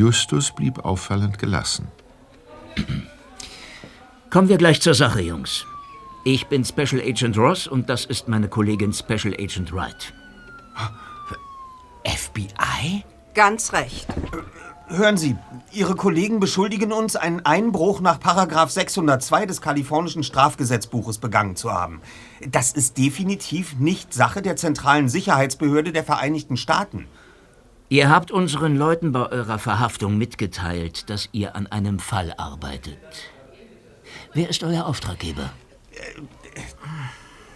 [0.00, 1.86] Justus blieb auffallend gelassen.
[4.30, 5.66] Kommen wir gleich zur Sache, Jungs.
[6.24, 10.14] Ich bin Special Agent Ross und das ist meine Kollegin Special Agent Wright.
[12.06, 13.04] FBI?
[13.34, 14.06] Ganz recht.
[14.88, 15.36] Hören Sie,
[15.70, 22.00] Ihre Kollegen beschuldigen uns, einen Einbruch nach Paragraph 602 des kalifornischen Strafgesetzbuches begangen zu haben.
[22.48, 27.06] Das ist definitiv nicht Sache der zentralen Sicherheitsbehörde der Vereinigten Staaten.
[27.92, 33.00] Ihr habt unseren Leuten bei eurer Verhaftung mitgeteilt, dass ihr an einem Fall arbeitet.
[34.32, 35.50] Wer ist euer Auftraggeber?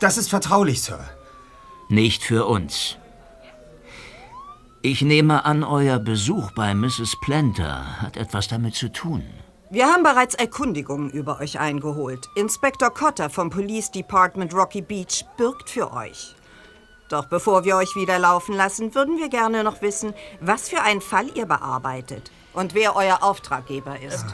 [0.01, 0.99] Das ist vertraulich, Sir.
[1.89, 2.97] Nicht für uns.
[4.83, 7.15] Ich nehme an, euer Besuch bei Mrs.
[7.23, 9.23] Planter hat etwas damit zu tun.
[9.71, 12.29] Wir haben bereits Erkundigungen über euch eingeholt.
[12.35, 16.35] Inspektor Cotter vom Police Department Rocky Beach bürgt für euch.
[17.09, 21.01] Doch bevor wir euch wieder laufen lassen, würden wir gerne noch wissen, was für einen
[21.01, 24.27] Fall ihr bearbeitet und wer euer Auftraggeber ist.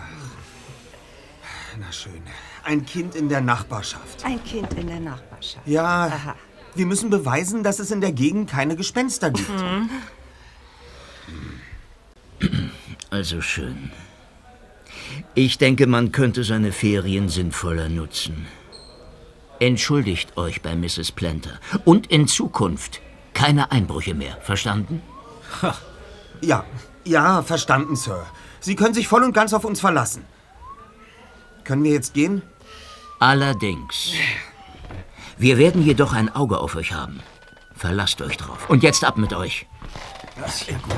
[1.78, 2.22] Na schön.
[2.64, 4.24] Ein Kind in der Nachbarschaft.
[4.24, 5.66] Ein Kind in der Nachbarschaft.
[5.66, 6.36] Ja, Aha.
[6.74, 9.50] wir müssen beweisen, dass es in der Gegend keine Gespenster gibt.
[13.10, 13.90] Also schön.
[15.34, 18.46] Ich denke, man könnte seine Ferien sinnvoller nutzen.
[19.60, 21.12] Entschuldigt euch bei Mrs.
[21.12, 21.60] Planter.
[21.84, 23.00] Und in Zukunft
[23.34, 24.38] keine Einbrüche mehr.
[24.40, 25.02] Verstanden?
[26.40, 26.64] Ja,
[27.04, 28.26] ja, verstanden, Sir.
[28.60, 30.24] Sie können sich voll und ganz auf uns verlassen.
[31.64, 32.40] Können wir jetzt gehen?
[33.18, 34.12] Allerdings.
[35.36, 37.20] Wir werden jedoch ein Auge auf euch haben.
[37.74, 38.70] Verlasst euch drauf.
[38.70, 39.66] Und jetzt ab mit euch.
[40.46, 40.94] Sehr gut.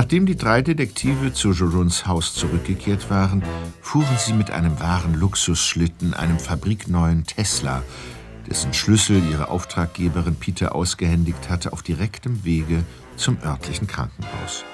[0.00, 3.42] Nachdem die drei Detektive zu Jorons Haus zurückgekehrt waren,
[3.82, 7.82] fuhren sie mit einem wahren Luxusschlitten, einem fabrikneuen Tesla,
[8.48, 12.82] dessen Schlüssel ihre Auftraggeberin Peter ausgehändigt hatte, auf direktem Wege
[13.16, 14.64] zum örtlichen Krankenhaus.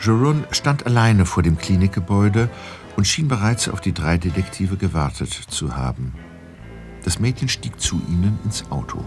[0.00, 2.50] Joron stand alleine vor dem Klinikgebäude
[2.96, 6.14] und schien bereits auf die drei Detektive gewartet zu haben.
[7.04, 9.04] Das Mädchen stieg zu ihnen ins Auto.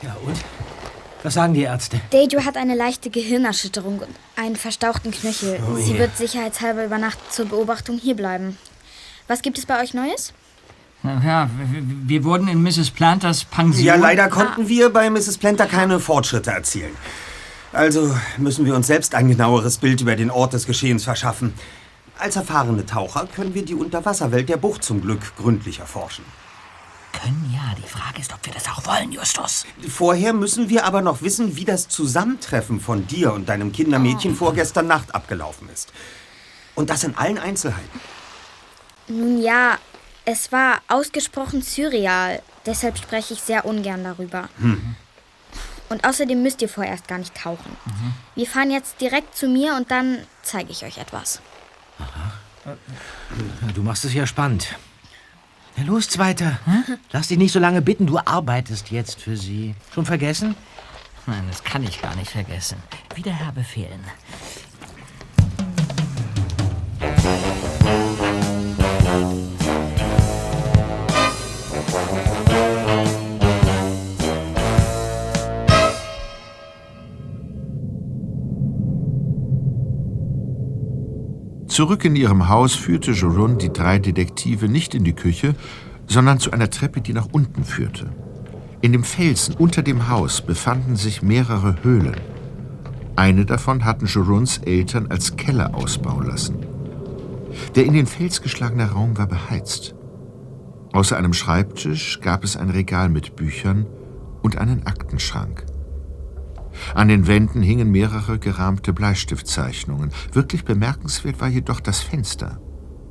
[0.00, 0.42] Ja, und?
[1.22, 2.00] Was sagen die Ärzte?
[2.12, 5.58] Dejo hat eine leichte Gehirnerschütterung und einen verstauchten Knöchel.
[5.70, 8.56] Oh Sie wird sicherheitshalber über Nacht zur Beobachtung hierbleiben.
[9.28, 10.32] Was gibt es bei euch Neues?
[11.02, 11.48] Ja,
[12.06, 12.90] wir, wurden in Mrs.
[12.90, 13.84] Planters Pension.
[13.84, 15.38] Ja, leider konnten wir bei Mrs.
[15.38, 16.90] Planter keine Fortschritte erzielen.
[17.72, 21.52] Also müssen wir uns selbst ein genaueres Bild über den Ort des Geschehens verschaffen.
[22.18, 26.24] Als erfahrene Taucher können wir die Unterwasserwelt der Bucht zum Glück gründlich erforschen.
[27.22, 27.74] Können ja.
[27.76, 29.64] Die Frage ist, ob wir das auch wollen, Justus.
[29.88, 34.86] Vorher müssen wir aber noch wissen, wie das Zusammentreffen von dir und deinem Kindermädchen vorgestern
[34.86, 35.92] Nacht abgelaufen ist.
[36.74, 38.00] Und das in allen Einzelheiten.
[39.08, 39.78] Nun ja,
[40.24, 42.42] es war ausgesprochen surreal.
[42.66, 44.48] Deshalb spreche ich sehr ungern darüber.
[45.88, 47.76] Und außerdem müsst ihr vorerst gar nicht tauchen.
[48.34, 51.40] Wir fahren jetzt direkt zu mir und dann zeige ich euch etwas.
[51.98, 52.76] Ja,
[53.74, 54.76] Du machst es ja spannend.
[55.76, 56.58] Na los, Zweiter.
[57.12, 59.74] Lass dich nicht so lange bitten, du arbeitest jetzt für sie.
[59.94, 60.54] Schon vergessen?
[61.26, 62.78] Nein, das kann ich gar nicht vergessen.
[63.14, 63.34] Wie der
[81.76, 85.54] Zurück in ihrem Haus führte Joron die drei Detektive nicht in die Küche,
[86.06, 88.08] sondern zu einer Treppe, die nach unten führte.
[88.80, 92.16] In dem Felsen unter dem Haus befanden sich mehrere Höhlen.
[93.14, 96.64] Eine davon hatten Jorons Eltern als Keller ausbauen lassen.
[97.74, 99.94] Der in den Fels geschlagene Raum war beheizt.
[100.94, 103.84] Außer einem Schreibtisch gab es ein Regal mit Büchern
[104.40, 105.66] und einen Aktenschrank.
[106.94, 110.12] An den Wänden hingen mehrere gerahmte Bleistiftzeichnungen.
[110.32, 112.60] Wirklich bemerkenswert war jedoch das Fenster.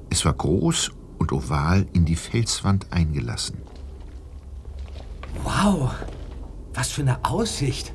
[0.10, 3.58] Es war groß und oval in die Felswand eingelassen.
[5.44, 5.92] Wow,
[6.74, 7.94] was für eine Aussicht.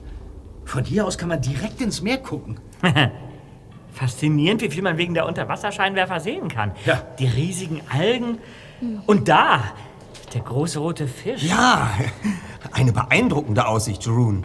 [0.64, 2.60] Von hier aus kann man direkt ins Meer gucken.
[3.92, 6.72] Faszinierend, wie viel man wegen der Unterwasserscheinwerfer sehen kann.
[6.86, 7.02] Ja.
[7.18, 8.38] Die riesigen Algen.
[9.06, 9.64] Und da,
[10.32, 11.42] der große rote Fisch.
[11.42, 11.90] Ja,
[12.72, 14.44] eine beeindruckende Aussicht, Jeroen.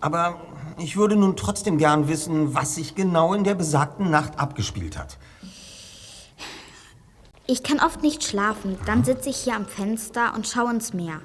[0.00, 0.40] Aber
[0.82, 5.16] ich würde nun trotzdem gern wissen, was sich genau in der besagten Nacht abgespielt hat.
[7.46, 8.76] Ich kann oft nicht schlafen.
[8.86, 11.20] Dann sitze ich hier am Fenster und schaue ins Meer.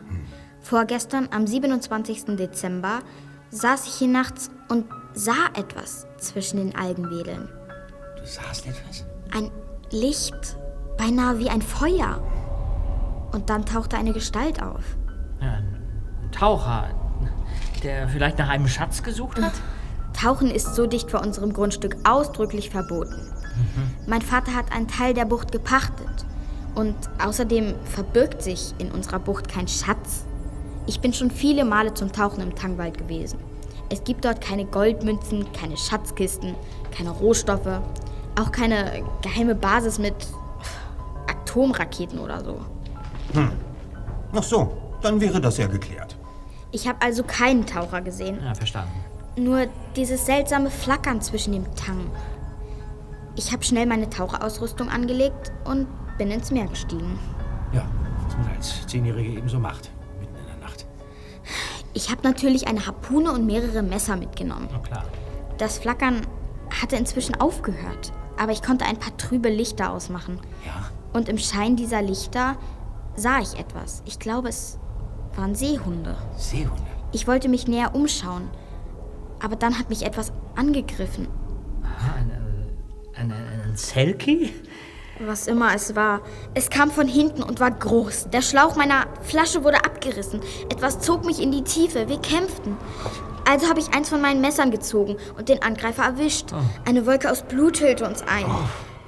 [0.62, 2.36] Vorgestern, am 27.
[2.36, 3.00] Dezember,
[3.50, 7.50] saß ich hier nachts und sah etwas zwischen den Algenwedeln.
[8.18, 9.06] Du sahst etwas?
[9.32, 9.52] Ein
[9.92, 10.58] Licht,
[10.98, 12.22] beinahe wie ein Feuer.
[13.32, 14.84] Und dann tauchte eine Gestalt auf.
[15.40, 16.90] Ein Taucher,
[17.82, 19.54] der vielleicht nach einem Schatz gesucht hat?
[20.14, 23.32] Tauchen ist so dicht vor unserem Grundstück ausdrücklich verboten.
[24.08, 26.08] Mein Vater hat einen Teil der Bucht gepachtet.
[26.76, 30.26] Und außerdem verbirgt sich in unserer Bucht kein Schatz.
[30.86, 33.40] Ich bin schon viele Male zum Tauchen im Tangwald gewesen.
[33.90, 36.56] Es gibt dort keine Goldmünzen, keine Schatzkisten,
[36.96, 37.82] keine Rohstoffe,
[38.40, 40.14] auch keine geheime Basis mit
[41.28, 42.60] Atomraketen oder so.
[43.34, 43.52] Hm.
[44.34, 46.17] Ach so, dann wäre das ja geklärt.
[46.72, 48.40] Ich habe also keinen Taucher gesehen.
[48.44, 48.92] Ja, verstanden.
[49.38, 52.10] Nur dieses seltsame Flackern zwischen dem Tang.
[53.36, 57.20] Ich habe schnell meine Taucherausrüstung angelegt und bin ins Meer gestiegen.
[57.72, 57.86] Ja,
[58.24, 59.92] was man als Zehnjährige eben so macht.
[60.20, 60.86] Mitten in der Nacht.
[61.94, 64.68] Ich habe natürlich eine Harpune und mehrere Messer mitgenommen.
[64.72, 65.06] Na klar.
[65.60, 66.22] Das Flackern
[66.82, 70.40] hatte inzwischen aufgehört, aber ich konnte ein paar trübe Lichter ausmachen.
[70.66, 70.92] Ja?
[71.14, 72.58] Und im Schein dieser Lichter
[73.16, 74.02] sah ich etwas.
[74.06, 74.80] Ich glaube, es
[75.38, 76.16] waren Seehunde.
[76.38, 76.84] Seehunde?
[77.12, 78.50] Ich wollte mich näher umschauen,
[79.42, 81.28] aber dann hat mich etwas angegriffen.
[81.84, 82.32] Aha, ein,
[83.16, 84.54] ein, ein, ein Selkie?
[85.20, 86.22] Was immer es war.
[86.54, 88.30] Es kam von hinten und war groß.
[88.30, 90.42] Der Schlauch meiner Flasche wurde abgerissen.
[90.70, 92.08] Etwas zog mich in die Tiefe.
[92.08, 92.78] Wir kämpften.
[93.50, 96.54] Also habe ich eins von meinen Messern gezogen und den Angreifer erwischt.
[96.86, 98.46] Eine Wolke aus Blut hüllte uns ein.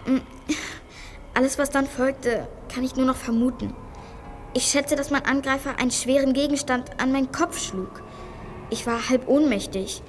[0.05, 0.21] Mm.
[1.35, 3.73] Alles, was dann folgte, kann ich nur noch vermuten.
[4.53, 8.01] Ich schätze, dass mein Angreifer einen schweren Gegenstand an meinen Kopf schlug.
[8.69, 10.01] Ich war halb ohnmächtig.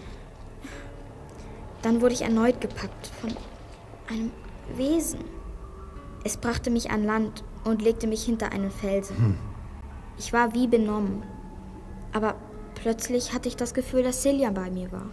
[1.82, 3.34] Dann wurde ich erneut gepackt von
[4.08, 4.30] einem
[4.76, 5.20] Wesen.
[6.24, 9.38] Es brachte mich an Land und legte mich hinter einen Felsen.
[10.18, 11.22] Ich war wie benommen.
[12.12, 12.34] Aber
[12.74, 15.06] plötzlich hatte ich das Gefühl, dass Celia bei mir war.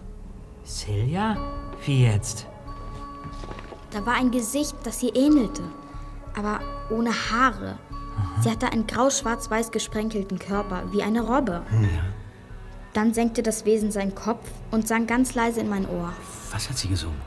[0.65, 1.37] Celia?
[1.85, 2.47] Wie jetzt?
[3.91, 5.63] Da war ein Gesicht, das ihr ähnelte,
[6.35, 6.59] aber
[6.89, 7.77] ohne Haare.
[8.41, 11.63] Sie hatte einen grau-schwarz-weiß gesprenkelten Körper, wie eine Robbe.
[12.93, 16.13] Dann senkte das Wesen seinen Kopf und sang ganz leise in mein Ohr.
[16.51, 17.21] Was hat sie gesungen?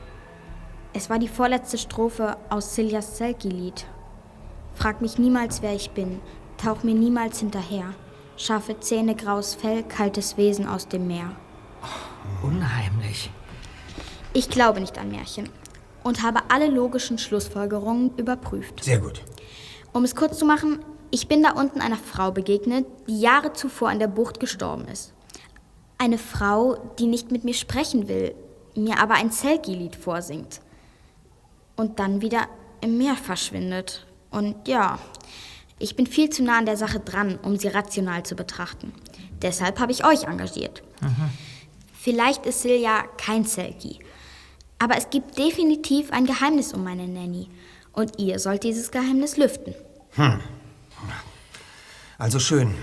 [0.93, 3.85] Es war die vorletzte Strophe aus Celias Selkie-Lied.
[4.75, 6.19] Frag mich niemals, wer ich bin,
[6.57, 7.93] tauch mir niemals hinterher.
[8.37, 11.31] Scharfe Zähne, graues Fell, kaltes Wesen aus dem Meer.
[12.43, 13.29] Unheimlich.
[14.33, 15.49] Ich glaube nicht an Märchen
[16.03, 18.83] und habe alle logischen Schlussfolgerungen überprüft.
[18.83, 19.23] Sehr gut.
[19.93, 20.79] Um es kurz zu machen,
[21.11, 25.13] ich bin da unten einer Frau begegnet, die Jahre zuvor in der Bucht gestorben ist.
[25.97, 28.33] Eine Frau, die nicht mit mir sprechen will,
[28.75, 30.61] mir aber ein Selkie-Lied vorsingt.
[31.75, 32.47] Und dann wieder
[32.79, 34.07] im Meer verschwindet.
[34.29, 34.99] Und ja,
[35.79, 38.93] ich bin viel zu nah an der Sache dran, um sie rational zu betrachten.
[39.41, 40.83] Deshalb habe ich euch engagiert.
[41.93, 43.99] Vielleicht ist Silja kein Selkie.
[44.79, 47.49] Aber es gibt definitiv ein Geheimnis um meine Nanny.
[47.93, 49.75] Und ihr sollt dieses Geheimnis lüften.
[52.17, 52.73] Also schön.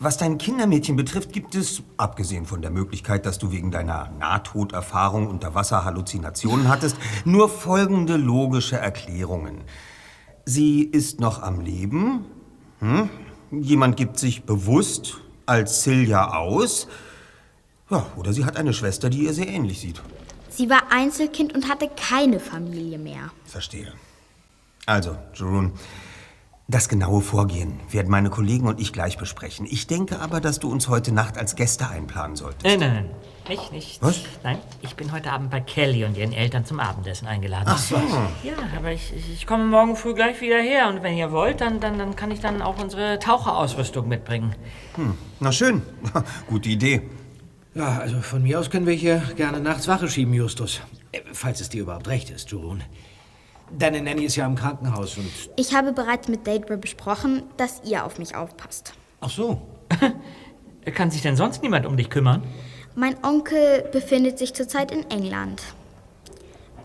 [0.00, 5.28] Was dein Kindermädchen betrifft, gibt es, abgesehen von der Möglichkeit, dass du wegen deiner Nahtoderfahrung
[5.28, 9.62] unter Wasser Halluzinationen hattest, nur folgende logische Erklärungen.
[10.44, 12.26] Sie ist noch am Leben.
[12.80, 13.08] Hm?
[13.50, 16.88] Jemand gibt sich bewusst als Silja aus.
[17.88, 20.02] Ja, oder sie hat eine Schwester, die ihr sehr ähnlich sieht.
[20.50, 23.30] Sie war Einzelkind und hatte keine Familie mehr.
[23.44, 23.92] Verstehe.
[24.86, 25.72] Also, Jerome,
[26.68, 29.66] das genaue Vorgehen werden meine Kollegen und ich gleich besprechen.
[29.68, 32.64] Ich denke aber, dass du uns heute Nacht als Gäste einplanen solltest.
[32.64, 33.10] Nein, nein, nein.
[33.48, 34.02] Nicht, nicht.
[34.02, 34.20] Was?
[34.42, 37.66] Nein, ich bin heute Abend bei Kelly und ihren Eltern zum Abendessen eingeladen.
[37.68, 37.96] Ach so.
[38.42, 41.78] Ja, aber ich, ich, komme morgen früh gleich wieder her und wenn ihr wollt, dann,
[41.80, 44.54] dann, dann kann ich dann auch unsere Taucherausrüstung mitbringen.
[44.94, 45.14] Hm.
[45.40, 45.82] Na schön.
[46.46, 47.02] Gute Idee.
[47.74, 50.80] Ja, also von mir aus können wir hier gerne nachts Wache schieben, Justus.
[51.12, 52.82] Äh, Falls es dir überhaupt recht ist, Jurun.
[53.78, 55.28] Deine Nanny ist ja im Krankenhaus und...
[55.56, 58.92] Ich habe bereits mit Deidre besprochen, dass ihr auf mich aufpasst.
[59.20, 59.62] Ach so.
[60.94, 62.42] Kann sich denn sonst niemand um dich kümmern?
[62.94, 65.62] Mein Onkel befindet sich zurzeit in England.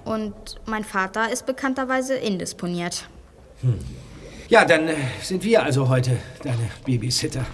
[0.05, 0.33] Und
[0.65, 3.07] mein Vater ist bekannterweise indisponiert.
[4.47, 7.45] Ja, dann äh, sind wir also heute deine Babysitter.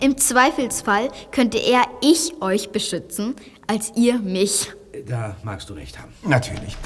[0.00, 4.72] Im Zweifelsfall könnte eher ich euch beschützen, als ihr mich.
[5.06, 6.12] Da magst du recht haben.
[6.22, 6.76] Natürlich.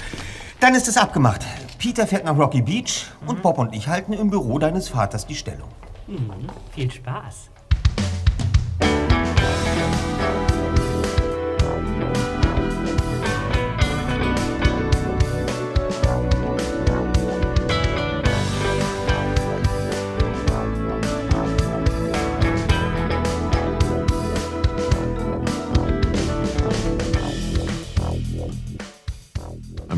[0.61, 1.45] Dann ist es abgemacht.
[1.79, 5.35] Peter fährt nach Rocky Beach und Bob und ich halten im Büro deines Vaters die
[5.35, 5.69] Stellung.
[6.07, 6.47] Mhm.
[6.73, 7.51] Viel Spaß.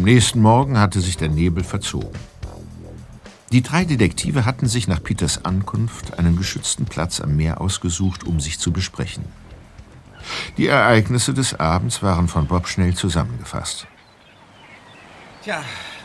[0.08, 2.18] Nächsten Morgen hatte sich der Nebel verzogen.
[3.52, 8.40] Die drei Detektive hatten sich nach Peters Ankunft einen geschützten Platz am Meer ausgesucht, um
[8.40, 9.24] sich zu besprechen.
[10.56, 13.86] Die Ereignisse des Abends waren von Bob schnell zusammengefasst.
[15.44, 15.62] Tja,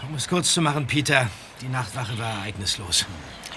[0.09, 1.29] um es kurz zu machen, Peter,
[1.61, 3.05] die Nachtwache war ereignislos.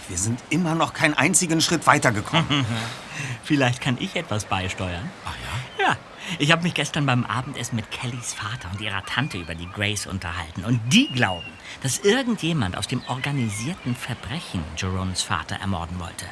[0.07, 2.65] Wir sind immer noch keinen einzigen Schritt weitergekommen.
[3.43, 5.11] Vielleicht kann ich etwas beisteuern.
[5.25, 5.35] Ach
[5.79, 5.85] ja?
[5.87, 5.97] Ja.
[6.39, 10.07] Ich habe mich gestern beim Abendessen mit Kellys Vater und ihrer Tante über die Grace
[10.07, 10.65] unterhalten.
[10.65, 11.47] Und die glauben,
[11.83, 16.27] dass irgendjemand aus dem organisierten Verbrechen Jerons Vater ermorden wollte.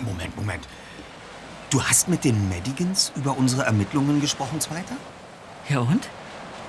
[0.00, 0.66] Moment, Moment.
[1.70, 4.96] Du hast mit den Madigans über unsere Ermittlungen gesprochen, Zweiter?
[5.68, 6.08] Ja und?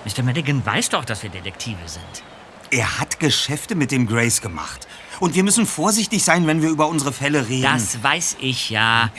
[0.05, 0.23] Mr.
[0.23, 2.23] Madigan weiß doch, dass wir Detektive sind.
[2.69, 4.87] Er hat Geschäfte mit dem Grace gemacht.
[5.19, 7.63] Und wir müssen vorsichtig sein, wenn wir über unsere Fälle reden.
[7.63, 9.09] Das weiß ich ja.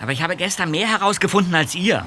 [0.00, 2.04] Aber ich habe gestern mehr herausgefunden als ihr.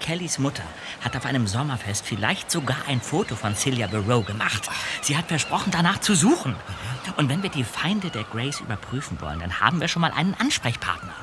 [0.00, 0.64] Kellys Mutter
[1.02, 4.68] hat auf einem Sommerfest vielleicht sogar ein Foto von Celia Barrow gemacht.
[5.02, 6.56] Sie hat versprochen, danach zu suchen.
[7.16, 10.34] Und wenn wir die Feinde der Grace überprüfen wollen, dann haben wir schon mal einen
[10.34, 11.14] Ansprechpartner.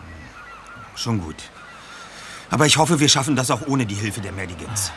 [0.95, 1.35] Schon gut.
[2.49, 4.91] Aber ich hoffe, wir schaffen das auch ohne die Hilfe der Madigans.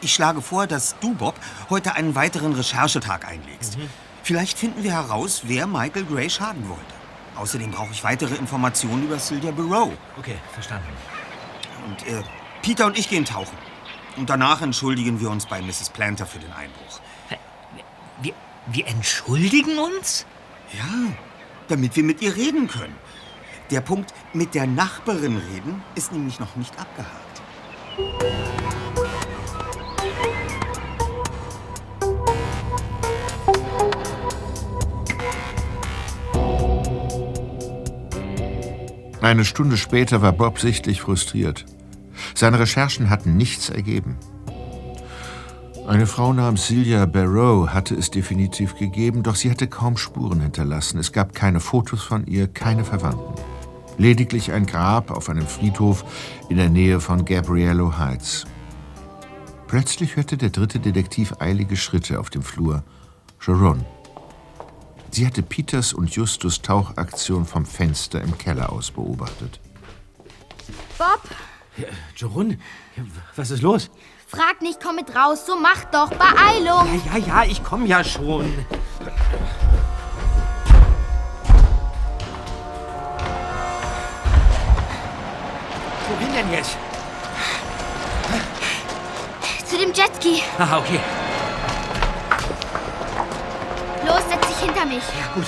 [0.00, 1.34] Ich schlage vor, dass du, Bob,
[1.70, 3.78] heute einen weiteren Recherchetag einlegst.
[4.22, 6.82] Vielleicht finden wir heraus, wer Michael Gray schaden wollte.
[7.36, 9.92] Außerdem brauche ich weitere Informationen über Sylvia Barrow.
[10.18, 10.88] Okay, verstanden.
[11.86, 12.22] Und äh,
[12.62, 13.58] Peter und ich gehen tauchen.
[14.16, 15.90] Und danach entschuldigen wir uns bei Mrs.
[15.90, 17.00] Planter für den Einbruch.
[18.22, 18.34] Wir,
[18.66, 20.26] wir entschuldigen uns?
[20.72, 21.12] Ja,
[21.68, 22.94] damit wir mit ihr reden können.
[23.70, 27.42] Der Punkt mit der Nachbarin reden ist nämlich noch nicht abgehakt.
[39.20, 41.64] Eine Stunde später war Bob sichtlich frustriert.
[42.34, 44.16] Seine Recherchen hatten nichts ergeben.
[45.86, 50.98] Eine Frau namens Celia Barrow hatte es definitiv gegeben, doch sie hatte kaum Spuren hinterlassen.
[50.98, 53.34] Es gab keine Fotos von ihr, keine Verwandten.
[53.98, 56.04] Lediglich ein Grab auf einem Friedhof
[56.48, 58.44] in der Nähe von Gabriello Heights.
[59.66, 62.84] Plötzlich hörte der dritte Detektiv eilige Schritte auf dem Flur.
[63.38, 63.84] Sharon.
[65.10, 69.60] Sie hatte Peters und Justus Tauchaktion vom Fenster im Keller aus beobachtet.
[70.96, 71.22] Bob,
[71.76, 72.60] Ja, Jorun,
[73.36, 73.90] was ist los?
[74.34, 75.46] frag nicht, komm mit raus.
[75.46, 76.08] So mach doch.
[76.10, 76.88] Beeilung.
[77.06, 78.64] Ja, ja, ja, ich komme ja schon.
[86.08, 86.76] Wohin denn jetzt?
[89.66, 90.42] Zu dem Jetski.
[90.58, 91.00] Ah, okay.
[94.06, 95.02] Los, setz dich hinter mich.
[95.18, 95.46] Ja, gut.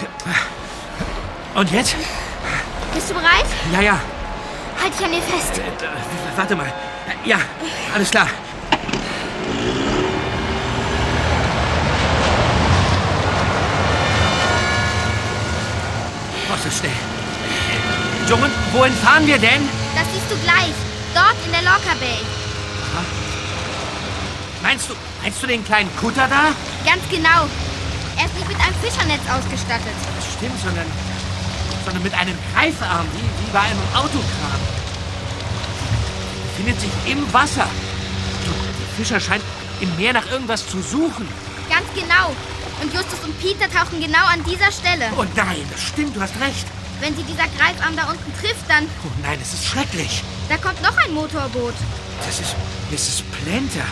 [1.54, 1.96] Und jetzt?
[2.94, 3.46] Bist du bereit?
[3.72, 4.00] Ja, ja.
[4.84, 5.58] Halt dich an mir fest.
[5.58, 6.70] Äh, warte mal.
[7.24, 7.38] Ja,
[7.94, 8.26] alles klar.
[16.50, 16.92] Was ist schnell?
[18.28, 19.66] Jorun, wohin fahren wir denn?
[19.94, 20.74] Das siehst du gleich.
[21.14, 22.18] Dort in der Locker Bay.
[24.62, 26.52] Meinst du, meinst du den kleinen Kutter da?
[26.84, 27.48] Ganz genau.
[28.18, 29.96] Er ist nicht mit einem Fischernetz ausgestattet.
[30.16, 30.86] Das stimmt, sondern,
[31.84, 34.60] sondern mit einem Greifarm, wie, wie bei einem Autokran.
[36.48, 37.66] Befindet sich im Wasser.
[37.66, 39.42] Der Fischer scheint
[39.80, 41.28] im Meer nach irgendwas zu suchen.
[41.68, 42.34] Ganz genau.
[42.82, 45.06] Und Justus und Peter tauchen genau an dieser Stelle.
[45.16, 46.66] Oh nein, das stimmt, du hast recht.
[47.00, 48.84] Wenn sie dieser Greifarm da unten trifft, dann...
[49.04, 50.22] Oh nein, das ist schrecklich.
[50.48, 51.74] Da kommt noch ein Motorboot.
[52.24, 52.54] Das ist,
[52.90, 53.84] das ist Plenter.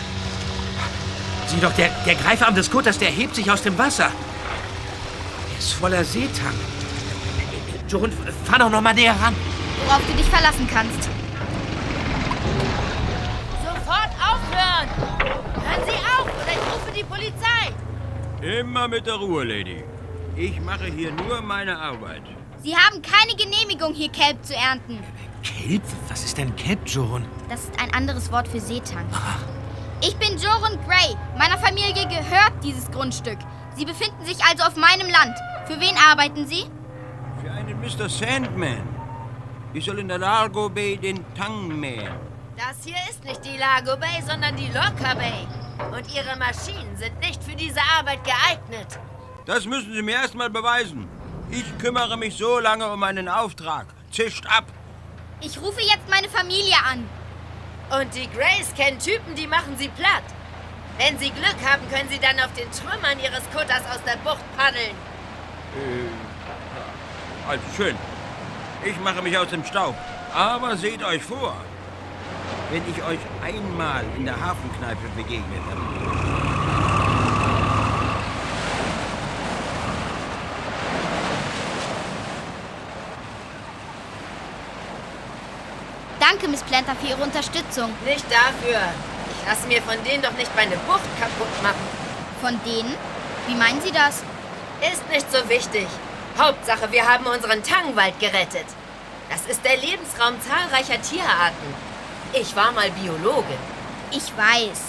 [1.47, 4.05] Sieh doch, der, der Greifarm des Kutters, der hebt sich aus dem Wasser.
[5.51, 6.55] Er ist voller Seetang.
[7.87, 8.11] Jorun,
[8.45, 9.35] fahr doch noch mal näher ran.
[9.85, 11.03] Worauf du dich verlassen kannst.
[13.63, 14.87] Sofort aufhören!
[15.55, 17.73] Hören Sie auf oder ich rufe die Polizei!
[18.41, 19.83] Immer mit der Ruhe, Lady.
[20.35, 22.23] Ich mache hier nur meine Arbeit.
[22.63, 24.99] Sie haben keine Genehmigung, hier Kelp zu ernten.
[25.43, 25.83] Kelp?
[26.07, 27.25] Was ist denn Kelp, Jorun?
[27.49, 29.05] Das ist ein anderes Wort für Seetang.
[30.01, 31.15] Ich bin Jorun Gray.
[31.37, 33.37] Meiner Familie gehört dieses Grundstück.
[33.75, 35.35] Sie befinden sich also auf meinem Land.
[35.67, 36.65] Für wen arbeiten Sie?
[37.83, 38.07] Mr.
[38.07, 38.87] Sandman.
[39.73, 42.13] Ich soll in der Largo Bay den Tang mähen.
[42.55, 45.45] Das hier ist nicht die Lago Bay, sondern die Locker Bay.
[45.91, 48.87] Und Ihre Maschinen sind nicht für diese Arbeit geeignet.
[49.45, 51.09] Das müssen Sie mir erst mal beweisen.
[51.51, 53.87] Ich kümmere mich so lange um einen Auftrag.
[54.13, 54.63] Zischt ab.
[55.41, 57.05] Ich rufe jetzt meine Familie an.
[57.99, 60.23] Und die Grays kennen Typen, die machen sie platt.
[60.97, 64.45] Wenn sie Glück haben, können sie dann auf den Trümmern ihres Kutters aus der Bucht
[64.55, 64.95] paddeln.
[65.75, 66.22] Äh,
[67.47, 67.95] also schön.
[68.85, 69.95] Ich mache mich aus dem Staub.
[70.33, 71.55] Aber seht euch vor.
[72.71, 75.43] Wenn ich euch einmal in der Hafenkneipe begegnete.
[86.19, 87.91] Danke, Miss Planter, für Ihre Unterstützung.
[88.05, 88.79] Nicht dafür.
[89.29, 91.75] Ich lasse mir von denen doch nicht meine Bucht kaputt machen.
[92.41, 92.95] Von denen?
[93.47, 94.23] Wie meinen Sie das?
[94.91, 95.87] Ist nicht so wichtig.
[96.37, 98.65] Hauptsache, wir haben unseren Tangwald gerettet.
[99.29, 101.73] Das ist der Lebensraum zahlreicher Tierarten.
[102.33, 103.57] Ich war mal Biologin.
[104.11, 104.81] Ich weiß.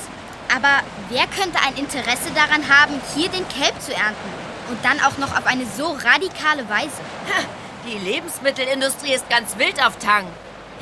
[0.54, 4.30] Aber wer könnte ein Interesse daran haben, hier den Kelp zu ernten?
[4.70, 7.00] Und dann auch noch auf eine so radikale Weise.
[7.28, 7.44] Ha,
[7.86, 10.26] die Lebensmittelindustrie ist ganz wild auf Tang.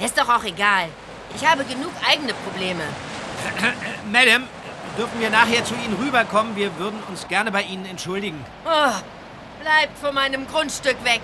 [0.04, 0.88] Ist doch auch egal.
[1.34, 2.82] Ich habe genug eigene Probleme.
[4.12, 4.46] Madame,
[4.96, 6.54] dürfen wir nachher zu Ihnen rüberkommen?
[6.54, 8.44] Wir würden uns gerne bei Ihnen entschuldigen.
[8.64, 8.92] Oh,
[9.62, 11.20] bleibt von meinem Grundstück weg.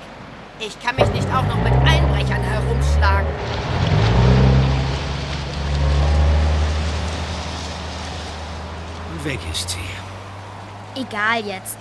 [0.60, 3.28] Ich kann mich nicht auch noch mit Einbrechern herumschlagen.
[9.24, 11.00] Weg ist sie.
[11.00, 11.76] Egal jetzt.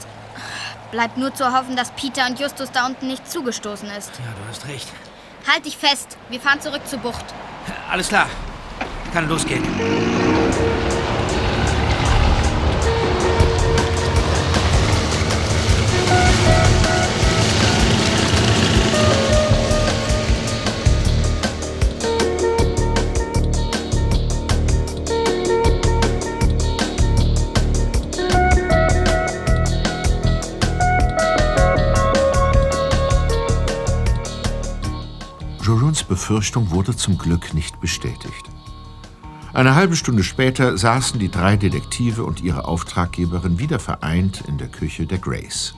[0.92, 4.12] Bleibt nur zu hoffen, dass Peter und Justus da unten nicht zugestoßen ist.
[4.18, 4.88] Ja, du hast recht.
[5.48, 6.18] Halt dich fest.
[6.30, 7.26] Wir fahren zurück zur Bucht.
[7.90, 8.28] Alles klar.
[9.14, 9.64] Kann losgehen.
[36.08, 38.50] Befürchtung wurde zum Glück nicht bestätigt.
[39.54, 44.68] Eine halbe Stunde später saßen die drei Detektive und ihre Auftraggeberin wieder vereint in der
[44.68, 45.74] Küche der Grace.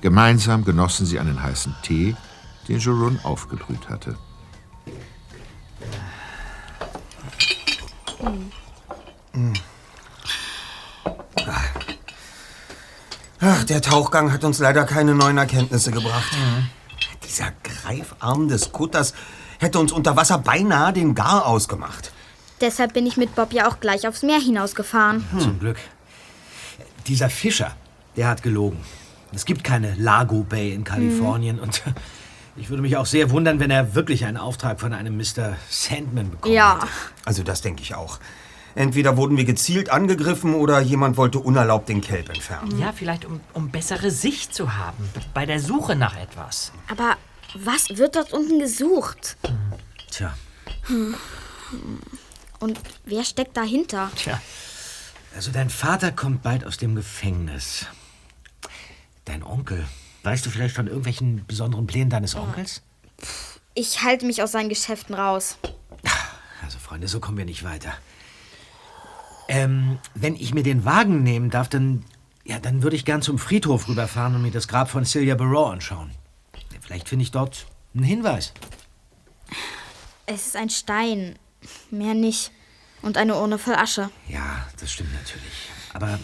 [0.00, 2.16] Gemeinsam genossen sie einen heißen Tee,
[2.68, 4.16] den Joron aufgebrüht hatte.
[13.40, 16.32] Ach, der Tauchgang hat uns leider keine neuen Erkenntnisse gebracht.
[17.32, 19.14] Dieser Greifarm des Kutters
[19.58, 22.12] hätte uns unter Wasser beinahe den Gar ausgemacht.
[22.60, 25.24] Deshalb bin ich mit Bob ja auch gleich aufs Meer hinausgefahren.
[25.38, 25.78] Zum Glück.
[27.06, 27.74] Dieser Fischer,
[28.16, 28.80] der hat gelogen.
[29.32, 31.82] Es gibt keine Lago Bay in Kalifornien und
[32.56, 35.56] ich würde mich auch sehr wundern, wenn er wirklich einen Auftrag von einem Mr.
[35.70, 36.74] Sandman bekommen Ja.
[36.82, 36.88] hätte.
[37.24, 38.18] Also das denke ich auch.
[38.74, 42.78] Entweder wurden wir gezielt angegriffen oder jemand wollte unerlaubt den Kelp entfernen.
[42.78, 46.72] Ja, vielleicht um, um bessere Sicht zu haben bei der Suche nach etwas.
[46.90, 47.16] Aber
[47.54, 49.36] was wird dort unten gesucht?
[50.10, 50.34] Tja,
[52.60, 54.10] Und wer steckt dahinter?
[54.16, 54.40] Tja,
[55.34, 57.86] also dein Vater kommt bald aus dem Gefängnis.
[59.24, 59.86] Dein Onkel,
[60.22, 62.82] weißt du vielleicht von irgendwelchen besonderen Plänen deines Onkels?
[63.74, 65.56] Ich halte mich aus seinen Geschäften raus.
[66.62, 67.92] Also Freunde, so kommen wir nicht weiter.
[69.52, 72.04] Ähm, wenn ich mir den Wagen nehmen darf, dann,
[72.42, 75.70] ja, dann würde ich gern zum Friedhof rüberfahren und mir das Grab von Celia Barrow
[75.70, 76.10] anschauen.
[76.80, 78.54] Vielleicht finde ich dort einen Hinweis.
[80.24, 81.38] Es ist ein Stein.
[81.90, 82.50] Mehr nicht.
[83.02, 84.08] Und eine Urne voll Asche.
[84.26, 85.68] Ja, das stimmt natürlich.
[85.92, 86.18] Aber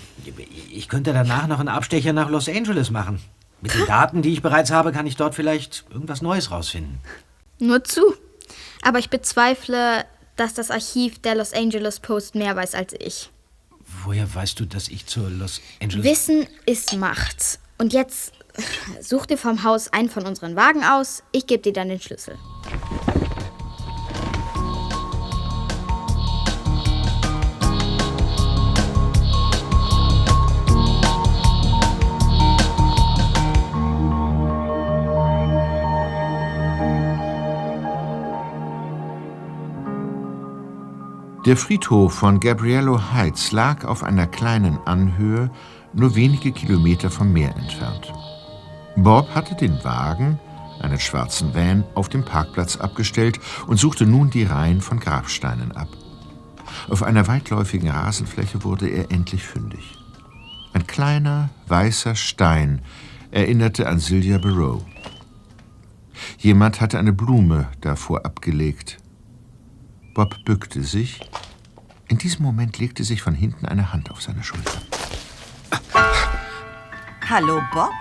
[0.73, 3.21] ich könnte danach noch einen Abstecher nach Los Angeles machen.
[3.61, 6.99] Mit den Daten, die ich bereits habe, kann ich dort vielleicht irgendwas Neues rausfinden.
[7.59, 8.01] Nur zu.
[8.81, 10.07] Aber ich bezweifle,
[10.39, 13.31] dass das Archiv der Los Angeles Post mehr weiß als ich.
[14.05, 16.05] Woher weißt du, dass ich zur Los Angeles...
[16.05, 17.59] Wissen ist Macht.
[17.79, 18.33] Und jetzt
[19.01, 21.23] such dir vom Haus einen von unseren Wagen aus.
[21.33, 22.37] Ich gebe dir dann den Schlüssel.
[41.49, 45.51] Der Friedhof von Gabriello Heights lag auf einer kleinen Anhöhe,
[45.95, 48.13] nur wenige Kilometer vom Meer entfernt.
[48.97, 50.39] Bob hatte den Wagen,
[50.83, 55.89] einen schwarzen Van, auf dem Parkplatz abgestellt und suchte nun die Reihen von Grabsteinen ab.
[56.91, 59.97] Auf einer weitläufigen Rasenfläche wurde er endlich fündig.
[60.75, 62.83] Ein kleiner, weißer Stein
[63.31, 64.85] erinnerte an Sylvia Barrow.
[66.37, 68.99] Jemand hatte eine Blume davor abgelegt.
[70.19, 71.21] Bob bückte sich.
[72.09, 74.83] In diesem Moment legte sich von hinten eine Hand auf seine Schulter.
[77.31, 77.93] Hallo, Bob?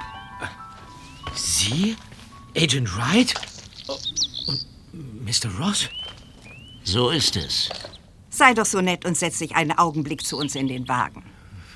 [1.36, 1.96] Sie?
[2.56, 3.36] Agent Wright?
[4.48, 4.66] Und
[5.24, 5.56] Mr.
[5.60, 5.90] Ross?
[6.84, 7.70] So ist es.
[8.32, 11.22] Sei doch so nett und setz dich einen Augenblick zu uns in den Wagen.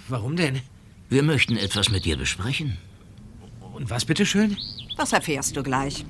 [0.07, 0.61] Warum denn?
[1.09, 2.79] Wir möchten etwas mit dir besprechen.
[3.75, 4.57] Und was bitteschön?
[4.97, 6.03] Das erfährst du gleich.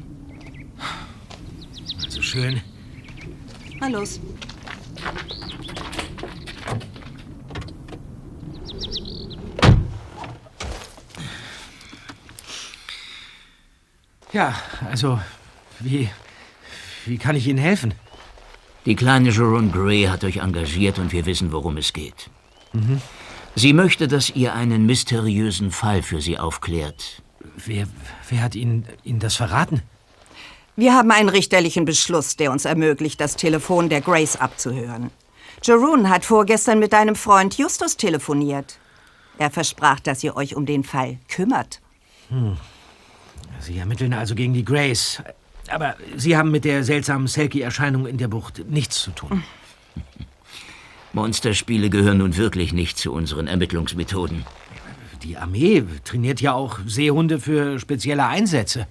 [2.02, 2.62] Also schön.
[3.82, 4.20] Na los.
[14.32, 14.54] Ja,
[14.88, 15.20] also,
[15.80, 16.10] wie.
[17.08, 17.96] Wie kann ich Ihnen helfen?
[18.86, 22.30] Die kleine Jerome Gray hat euch engagiert und wir wissen, worum es geht.
[22.74, 23.02] Mhm.
[23.56, 27.24] Sie möchte, dass ihr einen mysteriösen Fall für sie aufklärt.
[27.66, 27.88] Wer,
[28.30, 29.82] wer hat Ihnen, Ihnen das verraten?
[30.76, 35.11] Wir haben einen richterlichen Beschluss, der uns ermöglicht, das Telefon der Grace abzuhören.
[35.63, 38.78] Jeroen hat vorgestern mit deinem Freund Justus telefoniert.
[39.38, 41.82] Er versprach, dass ihr euch um den Fall kümmert.
[42.30, 42.57] Hm.
[43.59, 45.22] Sie ermitteln also gegen die Grace.
[45.69, 49.43] Aber Sie haben mit der seltsamen Selkie-Erscheinung in der Bucht nichts zu tun.
[51.13, 54.45] Monsterspiele gehören nun wirklich nicht zu unseren Ermittlungsmethoden.
[55.24, 58.88] Die Armee trainiert ja auch Seehunde für spezielle Einsätze.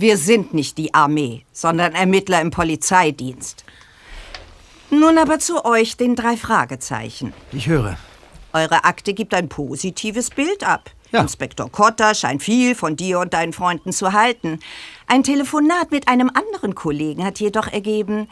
[0.00, 3.64] Wir sind nicht die Armee, sondern Ermittler im Polizeidienst.
[4.90, 7.32] Nun aber zu euch, den drei Fragezeichen.
[7.50, 7.98] Ich höre.
[8.52, 10.92] Eure Akte gibt ein positives Bild ab.
[11.10, 11.22] Ja.
[11.22, 14.60] Inspektor Cotter scheint viel von dir und deinen Freunden zu halten.
[15.08, 18.28] Ein Telefonat mit einem anderen Kollegen hat jedoch ergeben,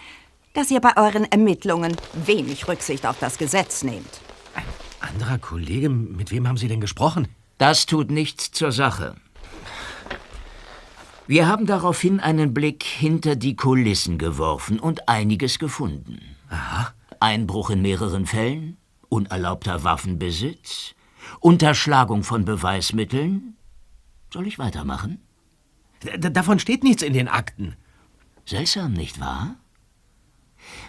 [0.54, 4.20] dass ihr bei euren Ermittlungen wenig Rücksicht auf das Gesetz nehmt.
[4.54, 4.62] Ein
[5.00, 5.88] anderer Kollege?
[5.88, 7.26] Mit wem haben Sie denn gesprochen?
[7.58, 9.16] Das tut nichts zur Sache.
[11.28, 16.20] Wir haben daraufhin einen Blick hinter die Kulissen geworfen und einiges gefunden.
[16.50, 16.92] Aha.
[17.18, 18.76] Einbruch in mehreren Fällen,
[19.08, 20.94] unerlaubter Waffenbesitz,
[21.40, 23.56] Unterschlagung von Beweismitteln.
[24.32, 25.20] Soll ich weitermachen?
[26.04, 27.74] D davon steht nichts in den Akten.
[28.44, 29.56] Seltsam, nicht wahr?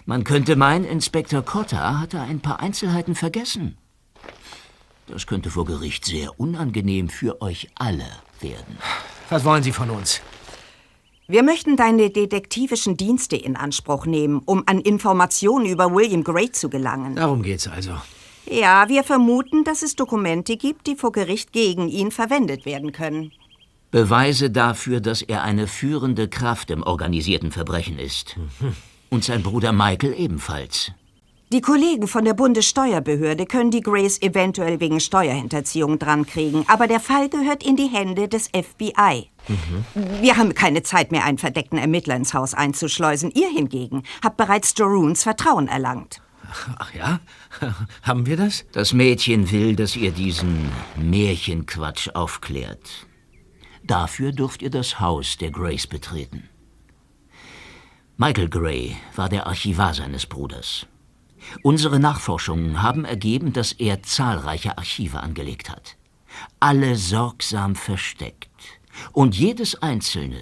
[0.06, 3.76] Man könnte meinen, Inspektor Cotta hatte ein paar Einzelheiten vergessen.
[5.08, 8.06] Das könnte vor Gericht sehr unangenehm für euch alle
[8.42, 8.78] werden.
[9.30, 10.20] Was wollen Sie von uns?
[11.26, 16.70] Wir möchten deine detektivischen Dienste in Anspruch nehmen, um an Informationen über William Gray zu
[16.70, 17.16] gelangen.
[17.16, 17.92] Darum geht's also.
[18.50, 23.32] Ja, wir vermuten, dass es Dokumente gibt, die vor Gericht gegen ihn verwendet werden können.
[23.90, 28.36] Beweise dafür, dass er eine führende Kraft im organisierten Verbrechen ist.
[28.60, 28.74] Mhm.
[29.10, 30.92] Und sein Bruder Michael ebenfalls.
[31.50, 37.30] Die Kollegen von der Bundessteuerbehörde können die Grace eventuell wegen Steuerhinterziehung drankriegen, aber der Fall
[37.30, 39.30] gehört in die Hände des FBI.
[39.48, 40.20] Mhm.
[40.20, 43.30] Wir haben keine Zeit mehr, einen verdeckten Ermittler ins Haus einzuschleusen.
[43.30, 46.20] Ihr hingegen habt bereits Jeroens Vertrauen erlangt.
[46.78, 47.20] Ach ja?
[48.02, 48.66] Haben wir das?
[48.72, 53.06] Das Mädchen will, dass ihr diesen Märchenquatsch aufklärt.
[53.82, 56.50] Dafür dürft ihr das Haus der Grace betreten.
[58.18, 60.86] Michael Gray war der Archivar seines Bruders.
[61.62, 65.96] Unsere Nachforschungen haben ergeben, dass er zahlreiche Archive angelegt hat.
[66.60, 68.48] Alle sorgsam versteckt
[69.12, 70.40] und jedes einzelne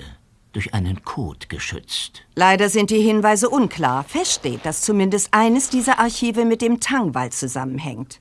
[0.53, 2.23] durch einen Code geschützt.
[2.35, 4.05] Leider sind die Hinweise unklar.
[4.05, 8.21] Fest steht, dass zumindest eines dieser Archive mit dem Tangwald zusammenhängt.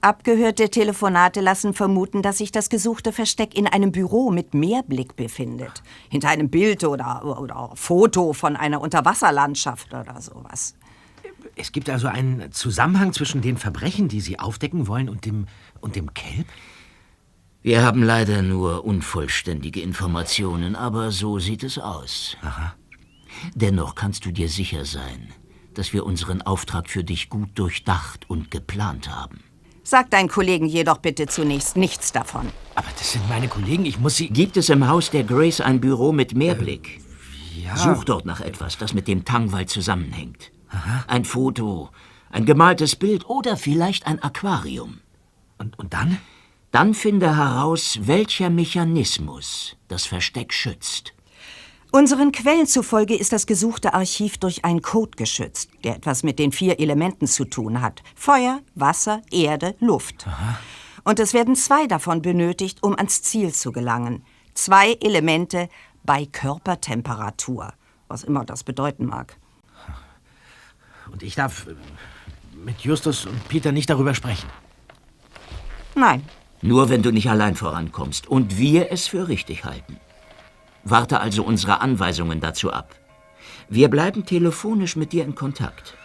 [0.00, 5.82] Abgehörte Telefonate lassen vermuten, dass sich das gesuchte Versteck in einem Büro mit Meerblick befindet.
[6.08, 10.76] Hinter einem Bild oder, oder Foto von einer Unterwasserlandschaft oder sowas.
[11.58, 15.46] Es gibt also einen Zusammenhang zwischen den Verbrechen, die Sie aufdecken wollen, und dem,
[15.80, 16.46] und dem Kelb?
[17.62, 22.36] Wir haben leider nur unvollständige Informationen, aber so sieht es aus.
[22.42, 22.74] Aha.
[23.54, 25.28] Dennoch kannst du dir sicher sein,
[25.74, 29.40] dass wir unseren Auftrag für dich gut durchdacht und geplant haben.
[29.82, 32.46] Sag deinen Kollegen jedoch bitte zunächst nichts davon.
[32.76, 34.28] Aber das sind meine Kollegen, ich muss sie...
[34.28, 37.00] Gibt es im Haus der Grace ein Büro mit Mehrblick?
[37.56, 37.76] Äh, ja...
[37.76, 40.52] Such dort nach etwas, das mit dem Tangwald zusammenhängt.
[40.70, 41.04] Aha.
[41.06, 41.90] Ein Foto,
[42.30, 45.00] ein gemaltes Bild oder vielleicht ein Aquarium.
[45.58, 46.18] Und, und dann?
[46.70, 51.14] Dann finde heraus, welcher Mechanismus das Versteck schützt.
[51.90, 56.52] Unseren Quellen zufolge ist das gesuchte Archiv durch einen Code geschützt, der etwas mit den
[56.52, 58.02] vier Elementen zu tun hat.
[58.14, 60.26] Feuer, Wasser, Erde, Luft.
[60.26, 60.58] Aha.
[61.04, 64.22] Und es werden zwei davon benötigt, um ans Ziel zu gelangen.
[64.52, 65.70] Zwei Elemente
[66.04, 67.72] bei Körpertemperatur,
[68.08, 69.38] was immer das bedeuten mag.
[71.18, 71.74] Und ich darf äh,
[72.64, 74.48] mit Justus und Peter nicht darüber sprechen.
[75.96, 76.22] Nein.
[76.62, 79.96] Nur wenn du nicht allein vorankommst und wir es für richtig halten.
[80.84, 82.94] Warte also unsere Anweisungen dazu ab.
[83.68, 85.96] Wir bleiben telefonisch mit dir in Kontakt.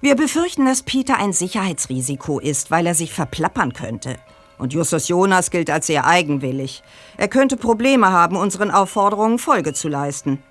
[0.00, 4.20] Wir befürchten, dass Peter ein Sicherheitsrisiko ist, weil er sich verplappern könnte.
[4.56, 6.84] Und Justus Jonas gilt als sehr eigenwillig.
[7.16, 10.44] Er könnte Probleme haben, unseren Aufforderungen Folge zu leisten.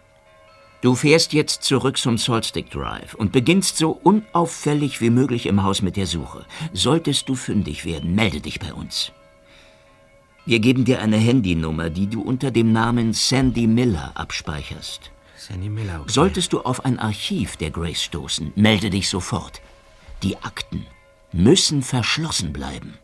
[0.81, 5.81] Du fährst jetzt zurück zum Saltstick Drive und beginnst so unauffällig wie möglich im Haus
[5.81, 6.45] mit der Suche.
[6.71, 9.11] Solltest du fündig werden, melde dich bei uns.
[10.45, 15.11] Wir geben dir eine Handynummer, die du unter dem Namen Sandy Miller abspeicherst.
[15.35, 16.11] Sandy Miller, okay.
[16.11, 19.61] Solltest du auf ein Archiv der Grace stoßen, melde dich sofort.
[20.21, 20.85] Die Akten
[21.33, 22.97] müssen verschlossen bleiben.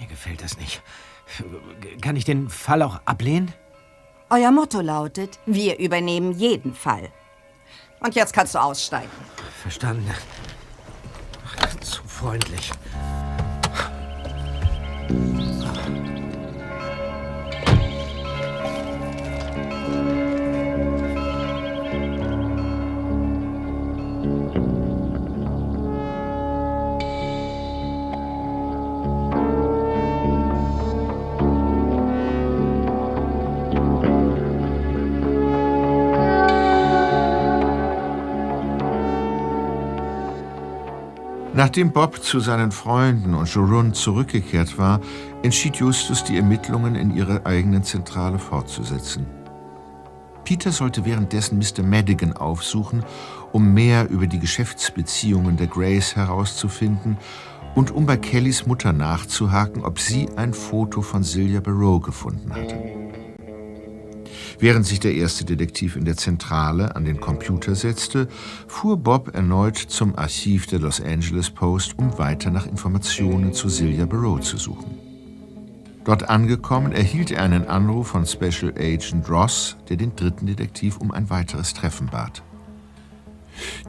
[0.00, 0.82] Mir gefällt das nicht.
[2.00, 3.52] Kann ich den Fall auch ablehnen?
[4.34, 7.10] Euer Motto lautet, wir übernehmen jeden Fall.
[8.00, 9.10] Und jetzt kannst du aussteigen.
[9.60, 10.10] Verstanden.
[11.60, 12.72] Ach, zu freundlich.
[41.72, 45.00] Nachdem Bob zu seinen Freunden und Jerome zurückgekehrt war,
[45.42, 49.24] entschied Justus, die Ermittlungen in ihrer eigenen Zentrale fortzusetzen.
[50.44, 51.82] Peter sollte währenddessen Mr.
[51.82, 53.06] Madigan aufsuchen,
[53.52, 57.16] um mehr über die Geschäftsbeziehungen der Grays herauszufinden
[57.74, 63.01] und um bei Kellys Mutter nachzuhaken, ob sie ein Foto von Celia Barrow gefunden hatte.
[64.62, 68.28] Während sich der erste Detektiv in der Zentrale an den Computer setzte,
[68.68, 74.06] fuhr Bob erneut zum Archiv der Los Angeles Post, um weiter nach Informationen zu Celia
[74.06, 74.96] Barrow zu suchen.
[76.04, 81.10] Dort angekommen, erhielt er einen Anruf von Special Agent Ross, der den dritten Detektiv um
[81.10, 82.44] ein weiteres Treffen bat.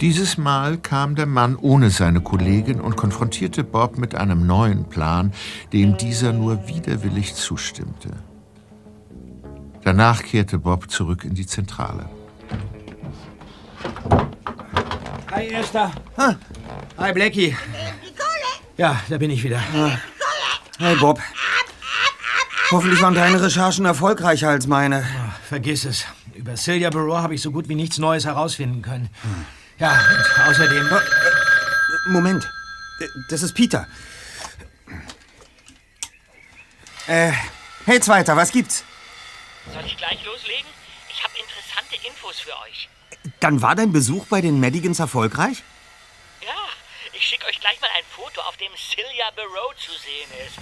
[0.02, 5.34] Dieses Mal kam der Mann ohne seine Kollegin und konfrontierte Bob mit einem neuen Plan,
[5.72, 8.10] dem dieser nur widerwillig zustimmte.
[9.84, 12.10] Danach kehrte Bob zurück in die Zentrale.
[15.32, 15.92] Hi, Erster.
[16.98, 17.56] Hi, Blackie.
[18.78, 19.62] Ja, da bin ich wieder.
[20.80, 21.20] Hey, Bob.
[22.72, 25.06] Hoffentlich waren deine Recherchen erfolgreicher als meine.
[25.48, 26.06] Vergiss es.
[26.34, 29.10] Über Celia Barrow habe ich so gut wie nichts Neues herausfinden können.
[29.80, 30.90] Ja, und außerdem...
[32.08, 32.50] Moment.
[33.30, 33.88] Das ist Peter.
[37.08, 37.32] Äh,
[37.86, 38.84] hey, Zweiter, was gibt's?
[39.72, 40.70] Soll ich gleich loslegen?
[41.10, 42.90] Ich habe interessante Infos für euch.
[43.40, 45.64] Dann war dein Besuch bei den Madigans erfolgreich?
[46.42, 46.68] Ja,
[47.14, 50.58] ich schicke euch gleich mal ein Foto, auf dem Celia Barrow zu sehen ist.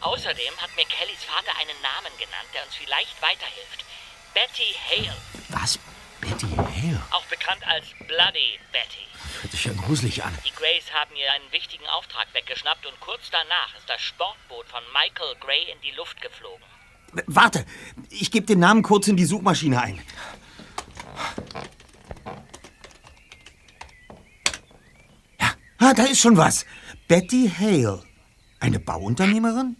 [0.00, 3.84] Außerdem hat mir Kellys Vater einen Namen genannt, der uns vielleicht weiterhilft.
[4.32, 5.16] Betty Hale.
[5.48, 5.78] Was?
[6.20, 7.02] Betty Hale?
[7.10, 9.06] Auch bekannt als Bloody Betty.
[9.40, 10.36] Hört sich ja gruselig an.
[10.46, 14.82] Die Grays haben ihr einen wichtigen Auftrag weggeschnappt und kurz danach ist das Sportboot von
[14.92, 16.77] Michael Gray in die Luft geflogen.
[17.26, 17.64] Warte,
[18.10, 20.00] ich gebe den Namen kurz in die Suchmaschine ein.
[25.40, 26.66] Ja, ah, da ist schon was.
[27.06, 28.02] Betty Hale.
[28.60, 29.76] Eine Bauunternehmerin?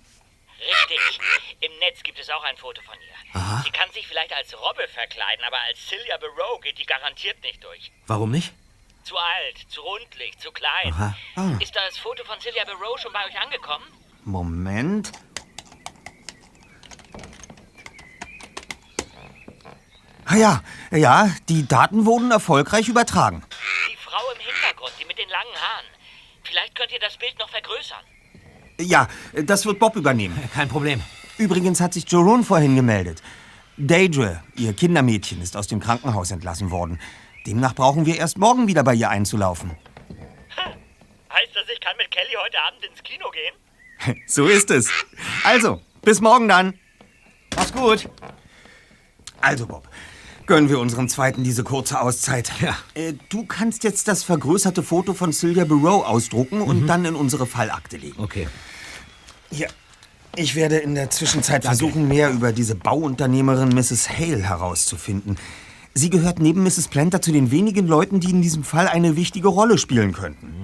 [0.58, 1.20] Richtig.
[1.60, 3.40] Im Netz gibt es auch ein Foto von ihr.
[3.40, 3.62] Aha.
[3.64, 7.62] Sie kann sich vielleicht als Robbe verkleiden, aber als Celia Barrow geht die garantiert nicht
[7.62, 7.90] durch.
[8.06, 8.52] Warum nicht?
[9.02, 10.92] Zu alt, zu rundlich, zu klein.
[10.92, 11.16] Aha.
[11.36, 11.56] Ah.
[11.60, 13.86] Ist das Foto von Celia Barrow schon bei euch angekommen?
[14.24, 15.12] Moment.
[20.36, 23.42] Ja, ja, die Daten wurden erfolgreich übertragen.
[23.90, 25.86] Die Frau im Hintergrund, die mit den langen Haaren.
[26.44, 28.00] Vielleicht könnt ihr das Bild noch vergrößern.
[28.80, 30.38] Ja, das wird Bob übernehmen.
[30.54, 31.02] Kein Problem.
[31.36, 33.22] Übrigens hat sich Jerome vorhin gemeldet.
[33.76, 37.00] Deidre, ihr Kindermädchen, ist aus dem Krankenhaus entlassen worden.
[37.46, 39.70] Demnach brauchen wir erst morgen wieder bei ihr einzulaufen.
[41.32, 43.54] Heißt das, ich kann mit Kelly heute Abend ins Kino gehen?
[44.26, 44.90] So ist es.
[45.44, 46.78] Also, bis morgen dann.
[47.54, 48.08] Mach's gut.
[49.40, 49.88] Also, Bob,
[50.48, 52.50] gönnen wir unserem Zweiten diese kurze Auszeit.
[52.60, 52.76] Ja.
[52.94, 57.46] Äh, du kannst jetzt das vergrößerte Foto von Celia Barrow ausdrucken und dann in unsere
[57.46, 58.20] Fallakte legen.
[58.20, 58.48] Okay.
[59.52, 59.68] Hier.
[60.34, 64.08] Ich werde in der Zwischenzeit versuchen, mehr über diese Bauunternehmerin Mrs.
[64.10, 65.36] Hale herauszufinden.
[65.94, 66.88] Sie gehört neben Mrs.
[66.88, 70.54] Planter zu den wenigen Leuten, die in diesem Fall eine wichtige Rolle spielen könnten.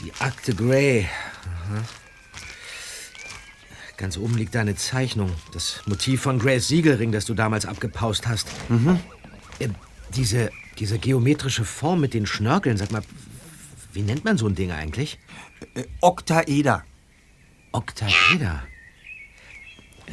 [0.00, 1.08] Die Akte Grey.
[1.44, 1.82] Aha.
[3.96, 5.30] Ganz oben liegt deine Zeichnung.
[5.52, 8.48] Das Motiv von Grace Siegelring, das du damals abgepaust hast.
[8.68, 9.00] Mhm.
[9.58, 9.68] Äh,
[10.14, 13.02] diese, diese geometrische Form mit den Schnörkeln, sag mal,
[13.92, 15.18] wie nennt man so ein Ding eigentlich?
[15.74, 16.84] Äh, Oktaeder.
[17.72, 18.62] Oktaeder.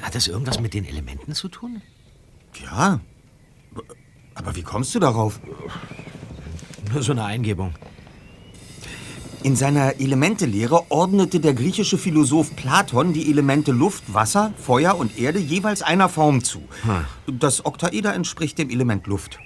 [0.02, 1.82] Hat das irgendwas mit den Elementen zu tun?
[2.64, 3.02] Ja.
[4.36, 5.40] Aber wie kommst du darauf?
[6.92, 7.74] Nur so eine Eingebung.
[9.44, 15.38] In seiner Elementelehre ordnete der griechische Philosoph Platon die Elemente Luft, Wasser, Feuer und Erde
[15.38, 16.64] jeweils einer Form zu.
[17.28, 19.40] Das Oktaeder entspricht dem Element Luft.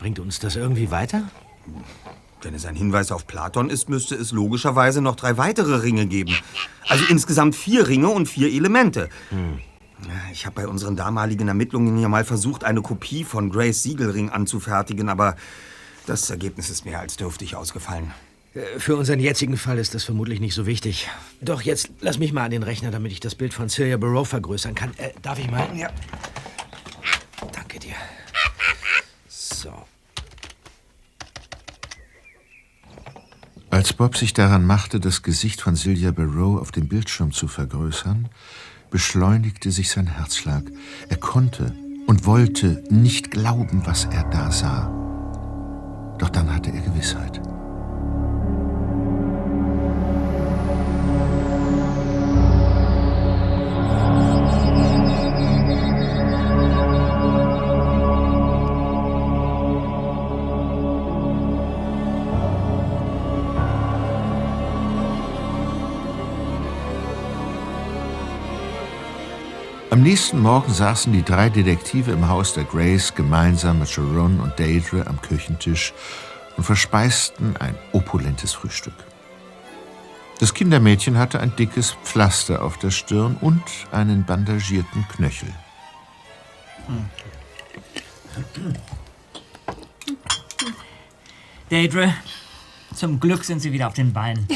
[0.00, 1.30] Bringt uns das irgendwie weiter?
[2.42, 6.34] Wenn es ein Hinweis auf Platon ist, müsste es logischerweise noch drei weitere Ringe geben.
[6.88, 9.10] Also insgesamt vier Ringe und vier Elemente.
[9.30, 14.30] Ja, Ich habe bei unseren damaligen Ermittlungen ja mal versucht, eine Kopie von Grace Siegelring
[14.30, 15.36] anzufertigen, aber
[16.06, 18.10] das Ergebnis ist mehr als dürftig ausgefallen.
[18.54, 21.08] Äh, Für unseren jetzigen Fall ist das vermutlich nicht so wichtig.
[21.40, 24.28] Doch, jetzt lass mich mal an den Rechner, damit ich das Bild von Celia Barrow
[24.28, 24.92] vergrößern kann.
[24.96, 25.68] Äh, darf ich mal?
[25.76, 25.90] Ja.
[27.52, 27.94] Danke dir.
[29.28, 29.72] So.
[33.70, 38.28] Als Bob sich daran machte, das Gesicht von Silja Barrow auf dem Bildschirm zu vergrößern,
[38.90, 40.64] beschleunigte sich sein Herzschlag.
[41.08, 41.72] Er konnte
[42.08, 44.86] und wollte nicht glauben, was er da sah.
[46.18, 47.40] Doch dann hatte er Gewissheit.
[70.00, 74.58] Am nächsten Morgen saßen die drei Detektive im Haus der Grays gemeinsam mit Sharon und
[74.58, 75.92] Deidre am Küchentisch
[76.56, 78.94] und verspeisten ein opulentes Frühstück.
[80.38, 85.52] Das Kindermädchen hatte ein dickes Pflaster auf der Stirn und einen bandagierten Knöchel.
[91.68, 92.14] Deidre,
[92.94, 94.48] zum Glück sind Sie wieder auf den Beinen.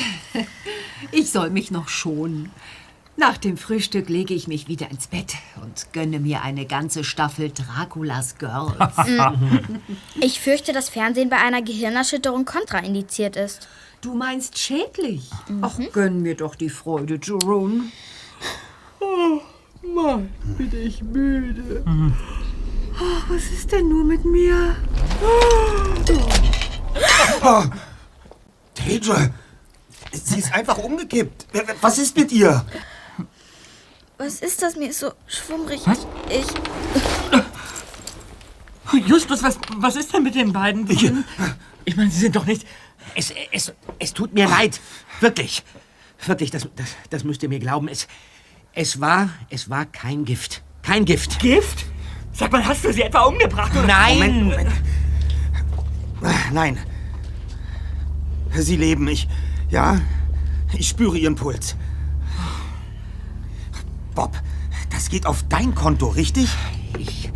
[1.12, 2.50] Ich soll mich noch schonen.
[3.16, 7.50] Nach dem Frühstück lege ich mich wieder ins Bett und gönne mir eine ganze Staffel
[7.52, 8.96] Draculas Girls.
[10.20, 13.68] Ich fürchte, dass Fernsehen bei einer Gehirnerschütterung kontraindiziert ist.
[14.00, 15.30] Du meinst schädlich?
[15.60, 17.84] Ach, gönn mir doch die Freude, Jerome.
[19.00, 19.40] Oh,
[19.86, 21.84] Mann, bin ich müde.
[22.96, 24.76] Ach, was ist denn nur mit mir?
[27.42, 27.64] Oh,
[28.74, 29.30] Deidre,
[30.12, 31.46] sie ist einfach umgekippt.
[31.80, 32.64] Was ist mit ihr?
[34.18, 34.76] Was ist das?
[34.76, 35.80] Mir ist so schwummrig.
[35.86, 36.06] Was?
[36.30, 36.46] Ich.
[39.06, 40.88] Justus, was, was ist denn mit den beiden?
[40.88, 41.10] Ich,
[41.84, 42.64] ich meine, Sie sind doch nicht...
[43.16, 44.80] Es, es, es tut mir leid.
[45.20, 45.64] Wirklich.
[46.26, 47.88] Wirklich, das, das, das müsst ihr mir glauben.
[47.88, 48.06] Es,
[48.72, 50.62] es, war, es war kein Gift.
[50.82, 51.40] Kein Gift.
[51.40, 51.86] Gift?
[52.32, 53.72] Sag mal, hast du sie etwa umgebracht?
[53.72, 53.86] Oder?
[53.86, 54.18] Nein.
[54.18, 54.72] Moment, Moment.
[56.52, 56.78] Nein.
[58.56, 59.08] Sie leben.
[59.08, 59.28] Ich.
[59.70, 60.00] Ja,
[60.72, 61.76] ich spüre Ihren Puls.
[64.14, 64.32] Bob,
[64.90, 66.48] das geht auf dein Konto, richtig?
[66.98, 67.30] Ich,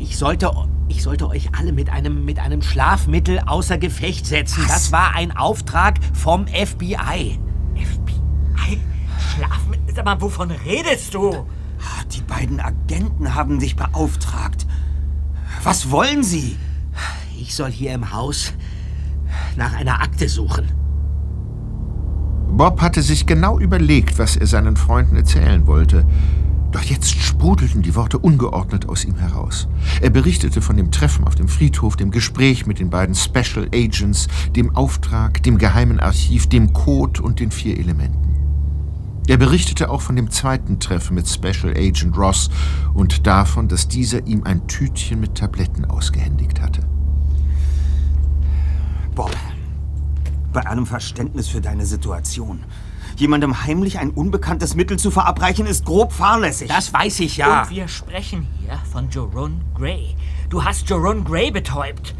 [0.00, 0.50] ich, sollte,
[0.88, 4.62] ich sollte euch alle mit einem, mit einem Schlafmittel außer Gefecht setzen.
[4.64, 4.68] Was?
[4.68, 7.38] Das war ein Auftrag vom FBI.
[7.74, 8.80] FBI?
[9.34, 9.94] Schlafmittel?
[9.94, 11.32] Sag mal, wovon redest du?
[11.80, 14.66] Ah, Die beiden Agenten haben dich beauftragt.
[15.62, 16.56] Was wollen sie?
[17.40, 18.52] Ich soll hier im Haus
[19.56, 20.70] nach einer Akte suchen.
[22.58, 26.04] Bob hatte sich genau überlegt, was er seinen Freunden erzählen wollte.
[26.72, 29.68] Doch jetzt sprudelten die Worte ungeordnet aus ihm heraus.
[30.00, 34.26] Er berichtete von dem Treffen auf dem Friedhof, dem Gespräch mit den beiden Special Agents,
[34.56, 38.18] dem Auftrag, dem geheimen Archiv, dem Code und den vier Elementen.
[39.28, 42.50] Er berichtete auch von dem zweiten Treffen mit Special Agent Ross
[42.92, 46.80] und davon, dass dieser ihm ein Tütchen mit Tabletten ausgehändigt hatte.
[49.14, 49.30] Bob,
[50.52, 52.64] bei allem Verständnis für deine Situation.
[53.16, 56.68] Jemandem heimlich ein unbekanntes Mittel zu verabreichen, ist grob fahrlässig.
[56.68, 57.62] Das weiß ich ja.
[57.62, 60.14] Und wir sprechen hier von Jerome Gray.
[60.48, 62.14] Du hast Jerome Gray betäubt.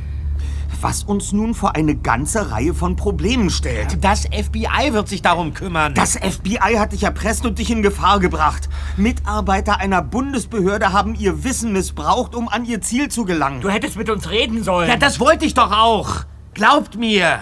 [0.81, 4.05] Was uns nun vor eine ganze Reihe von Problemen stellt.
[4.05, 5.95] Das FBI wird sich darum kümmern.
[5.95, 8.69] Das FBI hat dich erpresst und dich in Gefahr gebracht.
[8.97, 13.61] Mitarbeiter einer Bundesbehörde haben ihr Wissen missbraucht, um an ihr Ziel zu gelangen.
[13.61, 14.89] Du hättest mit uns reden sollen.
[14.89, 16.25] Ja, das wollte ich doch auch.
[16.55, 17.41] Glaubt mir.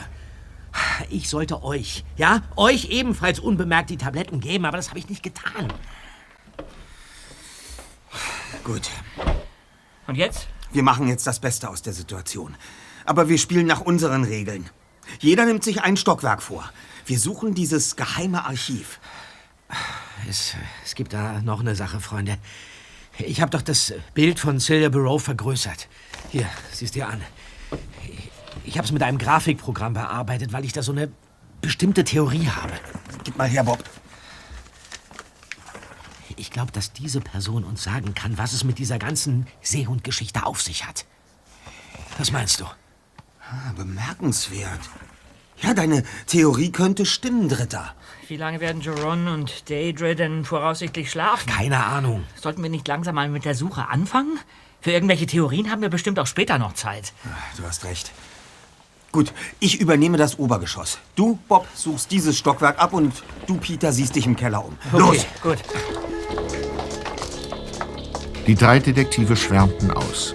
[1.10, 5.22] Ich sollte euch, ja, euch ebenfalls unbemerkt die Tabletten geben, aber das habe ich nicht
[5.22, 5.72] getan.
[8.64, 8.90] Gut,
[10.06, 10.48] Und jetzt?
[10.72, 12.56] wir machen jetzt das Beste aus der Situation.
[13.04, 14.68] Aber wir spielen nach unseren Regeln.
[15.20, 16.68] Jeder nimmt sich ein Stockwerk vor.
[17.06, 18.98] Wir suchen dieses geheime Archiv.
[20.28, 20.54] Es,
[20.84, 22.38] es gibt da noch eine Sache, Freunde.
[23.18, 25.88] Ich habe doch das Bild von Celia Barrow vergrößert.
[26.30, 27.22] Hier, siehst dir an.
[28.66, 31.10] Ich habe es mit einem Grafikprogramm bearbeitet, weil ich da so eine
[31.60, 32.72] bestimmte Theorie habe.
[33.24, 33.82] Gib mal her, Bob.
[36.36, 40.60] Ich glaube, dass diese Person uns sagen kann, was es mit dieser ganzen Seehundgeschichte auf
[40.60, 41.06] sich hat.
[42.18, 42.64] Was meinst du?
[42.64, 44.80] Ah, bemerkenswert.
[45.62, 47.94] Ja, deine Theorie könnte stimmen, Dritter.
[48.28, 51.48] Wie lange werden Jerome und Deidre denn voraussichtlich schlafen?
[51.48, 52.24] Keine Ahnung.
[52.34, 54.38] Sollten wir nicht langsam mal mit der Suche anfangen?
[54.80, 57.14] Für irgendwelche Theorien haben wir bestimmt auch später noch Zeit.
[57.56, 58.12] Du hast recht.
[59.16, 60.98] Gut, ich übernehme das Obergeschoss.
[61.14, 63.14] Du, Bob, suchst dieses Stockwerk ab und
[63.46, 64.76] du, Peter, siehst dich im Keller um.
[64.92, 65.24] Los!
[65.42, 65.56] gut.
[68.46, 70.34] Die drei Detektive schwärmten aus.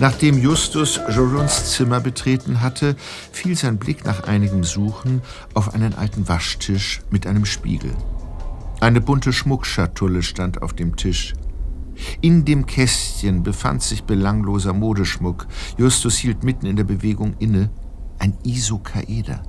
[0.00, 2.96] Nachdem Justus Jorons Zimmer betreten hatte,
[3.30, 5.22] fiel sein Blick nach einigem Suchen
[5.54, 7.94] auf einen alten Waschtisch mit einem Spiegel.
[8.80, 11.34] Eine bunte Schmuckschatulle stand auf dem Tisch.
[12.20, 15.46] In dem Kästchen befand sich belangloser Modeschmuck.
[15.76, 17.70] Justus hielt mitten in der Bewegung inne.
[18.18, 19.42] Ein Isokaeder.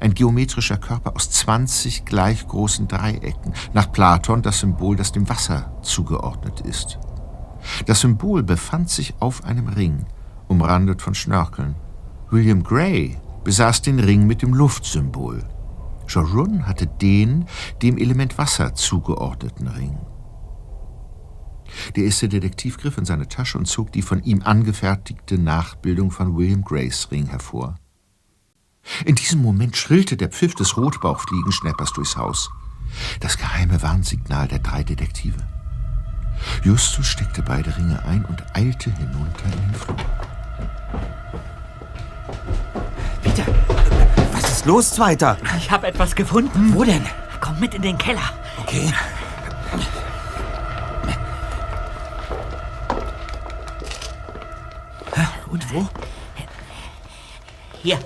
[0.00, 5.72] Ein geometrischer Körper aus 20 gleich großen Dreiecken, nach Platon das Symbol, das dem Wasser
[5.82, 6.98] zugeordnet ist.
[7.86, 10.06] Das Symbol befand sich auf einem Ring,
[10.48, 11.76] umrandet von Schnörkeln.
[12.30, 15.44] William Gray besaß den Ring mit dem Luftsymbol.
[16.06, 17.46] Jorun hatte den
[17.82, 19.98] dem Element Wasser zugeordneten Ring.
[21.96, 26.36] Der erste Detektiv griff in seine Tasche und zog die von ihm angefertigte Nachbildung von
[26.36, 27.76] William Grays Ring hervor.
[29.04, 32.50] In diesem Moment schrillte der Pfiff des Rotbauchfliegenschnappers durchs Haus.
[33.20, 35.46] Das geheime Warnsignal der drei Detektive.
[36.62, 39.96] Justus steckte beide Ringe ein und eilte hinunter in den Flur.
[43.22, 43.44] Peter,
[44.32, 45.36] was ist los, Zweiter?
[45.58, 46.72] Ich habe etwas gefunden.
[46.74, 47.04] Wo denn?
[47.40, 48.32] Komm mit in den Keller.
[48.58, 48.92] Okay.
[55.50, 55.88] Und wo?
[57.82, 57.98] Hier.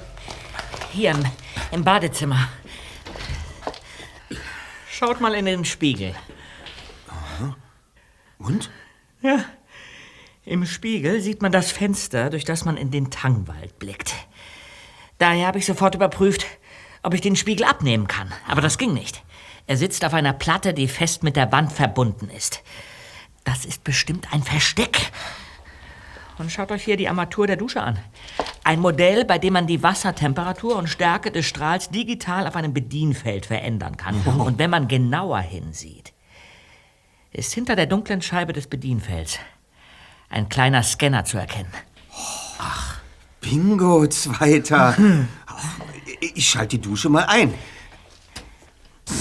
[0.93, 1.25] Hier im,
[1.71, 2.49] im Badezimmer.
[4.91, 6.15] Schaut mal in den Spiegel.
[8.39, 8.71] Und?
[9.23, 9.45] Ja.
[10.45, 14.15] Im Spiegel sieht man das Fenster, durch das man in den Tangwald blickt.
[15.19, 16.47] Daher habe ich sofort überprüft,
[17.03, 18.33] ob ich den Spiegel abnehmen kann.
[18.49, 19.23] Aber das ging nicht.
[19.67, 22.63] Er sitzt auf einer Platte, die fest mit der Wand verbunden ist.
[23.45, 25.13] Das ist bestimmt ein Versteck.
[26.43, 28.01] Und schaut euch hier die Armatur der Dusche an.
[28.65, 33.47] Ein Modell, bei dem man die Wassertemperatur und Stärke des Strahls digital auf einem Bedienfeld
[33.47, 34.17] verändern kann.
[34.41, 36.13] Und wenn man genauer hinsieht,
[37.31, 39.39] ist hinter der dunklen Scheibe des Bedienfelds
[40.31, 41.71] ein kleiner Scanner zu erkennen.
[43.41, 44.97] Bingo, Zweiter.
[46.35, 47.53] Ich schalte die Dusche mal ein.
[49.09, 49.15] Ja,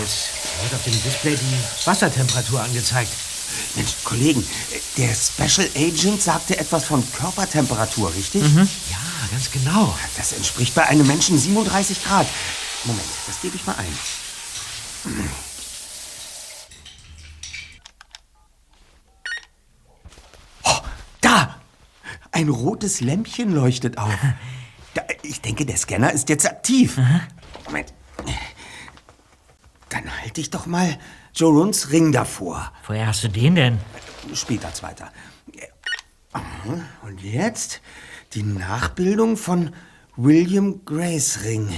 [0.00, 0.30] jetzt
[0.62, 3.10] wird auf dem Display die Wassertemperatur angezeigt.
[3.78, 4.44] Mensch, Kollegen,
[4.96, 8.42] der Special Agent sagte etwas von Körpertemperatur, richtig?
[8.42, 8.98] Ja,
[9.30, 9.96] ganz genau.
[10.16, 12.26] Das entspricht bei einem Menschen 37 Grad.
[12.84, 13.98] Moment, das gebe ich mal ein.
[20.64, 20.78] Oh,
[21.20, 21.60] da!
[22.32, 24.12] Ein rotes Lämpchen leuchtet auf.
[24.94, 26.98] Da, ich denke, der Scanner ist jetzt aktiv.
[27.66, 27.92] Moment.
[29.90, 30.98] Dann halte ich doch mal
[31.38, 32.72] Joruns Ring davor.
[32.88, 33.78] Woher hast du den denn?
[34.34, 35.12] Später, Zweiter.
[37.02, 37.80] Und jetzt
[38.34, 39.72] die Nachbildung von
[40.16, 41.72] William Grays Ring.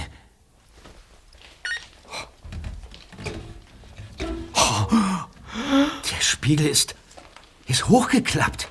[6.11, 6.95] Der Spiegel ist,
[7.67, 8.67] ist hochgeklappt.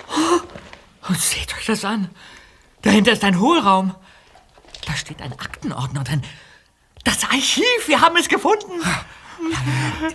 [1.09, 2.11] Und seht euch das an.
[2.83, 3.95] Dahinter ist ein Hohlraum.
[4.87, 6.23] Da steht ein Aktenordner drin.
[7.05, 8.81] Das Archiv, wir haben es gefunden.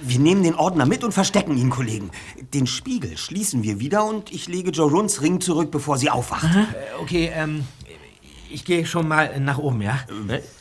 [0.01, 2.09] Wir nehmen den Ordner mit und verstecken ihn, Kollegen.
[2.53, 6.43] Den Spiegel schließen wir wieder und ich lege Joruns Ring zurück, bevor sie aufwacht.
[6.55, 6.65] Äh,
[7.01, 7.65] Okay, ähm,
[8.49, 9.99] ich gehe schon mal nach oben, ja?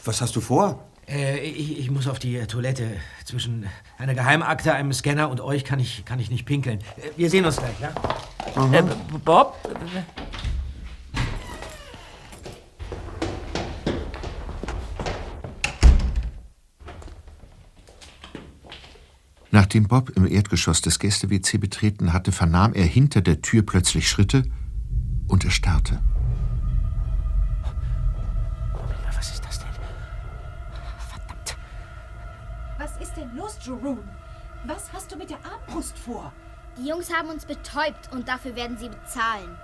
[0.05, 0.83] Was hast du vor?
[1.07, 2.89] Äh, ich, ich muss auf die äh, Toilette.
[3.25, 3.67] Zwischen
[3.99, 6.81] einer Geheimakte, einem Scanner und euch kann ich, kann ich nicht pinkeln.
[6.97, 7.93] Äh, Wir sehen uns gleich, ja?
[8.73, 8.83] Äh,
[9.25, 9.57] Bob?
[19.55, 24.43] Nachdem Bob im Erdgeschoss des Gäste-WC betreten hatte, vernahm er hinter der Tür plötzlich Schritte
[25.29, 26.03] und erstarrte.
[29.15, 29.69] Was ist das denn?
[32.79, 34.03] Was ist denn los, Jerome?
[34.65, 36.33] Was hast du mit der Armbrust vor?
[36.77, 39.57] Die Jungs haben uns betäubt und dafür werden sie bezahlen.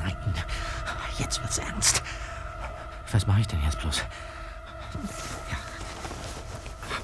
[0.00, 0.16] Nein,
[1.18, 2.02] jetzt wird's ernst.
[3.10, 4.04] Was mache ich denn jetzt bloß?
[5.50, 5.56] Ja.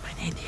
[0.04, 0.42] Mein Handy.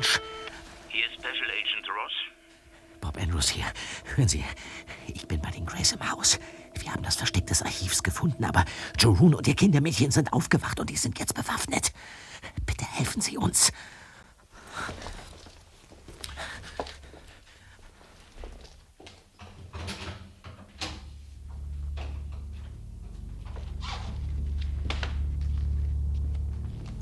[0.00, 0.18] Mensch.
[0.88, 2.12] Hier ist Special Agent Ross.
[3.02, 3.66] Bob Andrews hier.
[4.16, 4.42] Hören Sie,
[5.08, 6.40] ich bin bei den Grays im Haus.
[6.74, 8.64] Wir haben das Versteck des Archivs gefunden, aber
[8.98, 11.92] Jorun und ihr Kindermädchen sind aufgewacht und die sind jetzt bewaffnet.
[12.64, 13.72] Bitte helfen Sie uns.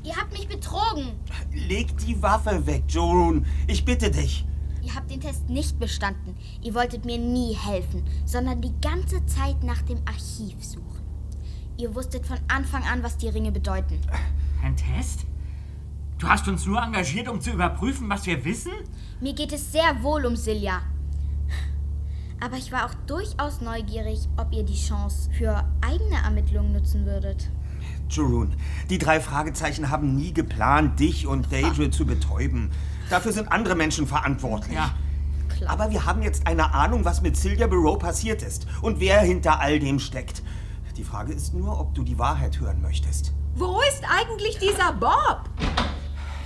[0.09, 1.19] Ihr habt mich betrogen.
[1.53, 3.45] Leg die Waffe weg, Jorun.
[3.67, 4.43] Ich bitte dich.
[4.81, 6.35] Ihr habt den Test nicht bestanden.
[6.63, 11.03] Ihr wolltet mir nie helfen, sondern die ganze Zeit nach dem Archiv suchen.
[11.77, 14.01] Ihr wusstet von Anfang an, was die Ringe bedeuten.
[14.63, 15.27] Ein Test?
[16.17, 18.71] Du hast uns nur engagiert, um zu überprüfen, was wir wissen?
[19.21, 20.81] Mir geht es sehr wohl um Silja.
[22.39, 27.51] Aber ich war auch durchaus neugierig, ob ihr die Chance für eigene Ermittlungen nutzen würdet.
[28.09, 28.55] Jerun,
[28.89, 32.71] die drei Fragezeichen haben nie geplant, dich und Deidre zu betäuben.
[33.09, 34.75] Dafür sind andere Menschen verantwortlich.
[34.75, 34.93] Ja.
[35.67, 39.59] Aber wir haben jetzt eine Ahnung, was mit Celia Barrow passiert ist und wer hinter
[39.59, 40.41] all dem steckt.
[40.95, 43.31] Die Frage ist nur, ob du die Wahrheit hören möchtest.
[43.55, 45.49] Wo ist eigentlich dieser Bob?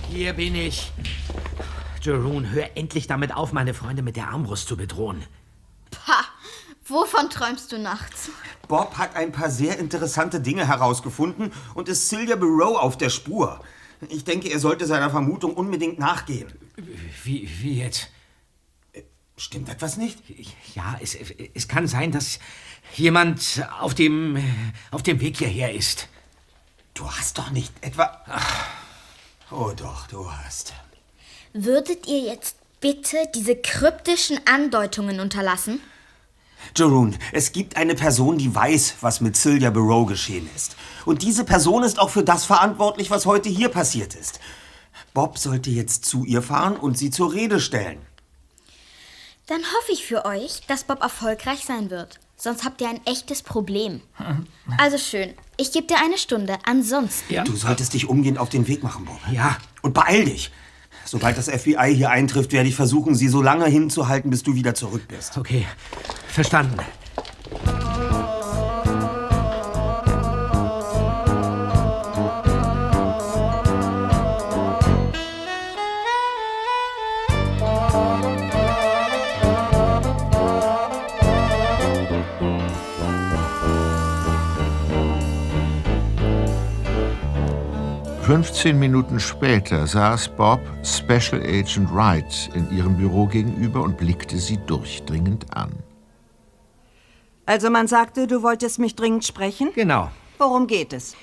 [0.08, 0.92] Hier bin ich.
[2.00, 5.24] Jeroen, hör endlich damit auf, meine Freunde mit der Armbrust zu bedrohen.
[5.90, 6.24] Pah,
[6.86, 8.30] wovon träumst du nachts?
[8.68, 13.60] Bob hat ein paar sehr interessante Dinge herausgefunden und ist Celia Barrow auf der Spur.
[14.08, 16.52] Ich denke, er sollte seiner Vermutung unbedingt nachgehen.
[17.22, 18.08] Wie, wie jetzt?
[19.36, 20.20] Stimmt etwas nicht?
[20.74, 21.16] Ja, es,
[21.54, 22.38] es kann sein, dass
[22.94, 24.38] jemand auf dem,
[24.90, 26.08] auf dem Weg hierher ist.
[26.94, 28.22] Du hast doch nicht etwa...
[28.26, 28.68] Ach.
[29.50, 30.72] Oh doch, du hast.
[31.52, 35.80] Würdet ihr jetzt bitte diese kryptischen Andeutungen unterlassen?
[36.76, 40.76] Jeroen, es gibt eine Person, die weiß, was mit Celia Barrow geschehen ist.
[41.04, 44.40] Und diese Person ist auch für das verantwortlich, was heute hier passiert ist.
[45.12, 47.98] Bob sollte jetzt zu ihr fahren und sie zur Rede stellen.
[49.46, 52.18] Dann hoffe ich für euch, dass Bob erfolgreich sein wird.
[52.36, 54.00] Sonst habt ihr ein echtes Problem.
[54.78, 55.34] Also schön.
[55.58, 56.56] Ich gebe dir eine Stunde.
[56.64, 57.34] Ansonsten.
[57.34, 57.44] Ja.
[57.44, 59.20] Du solltest dich umgehend auf den Weg machen, Bob.
[59.30, 59.58] Ja.
[59.82, 60.50] Und beeil dich.
[61.04, 64.74] Sobald das FBI hier eintrifft, werde ich versuchen, sie so lange hinzuhalten, bis du wieder
[64.74, 65.36] zurück bist.
[65.36, 65.66] Okay.
[66.28, 66.76] Verstanden.
[88.26, 94.56] 15 Minuten später saß Bob Special Agent Wright in ihrem Büro gegenüber und blickte sie
[94.66, 95.70] durchdringend an.
[97.44, 99.72] Also man sagte, du wolltest mich dringend sprechen?
[99.74, 100.10] Genau.
[100.38, 101.16] Worum geht es?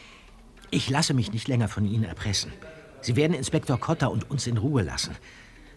[0.69, 2.53] Ich lasse mich nicht länger von Ihnen erpressen.
[3.01, 5.15] Sie werden Inspektor Cotter und uns in Ruhe lassen.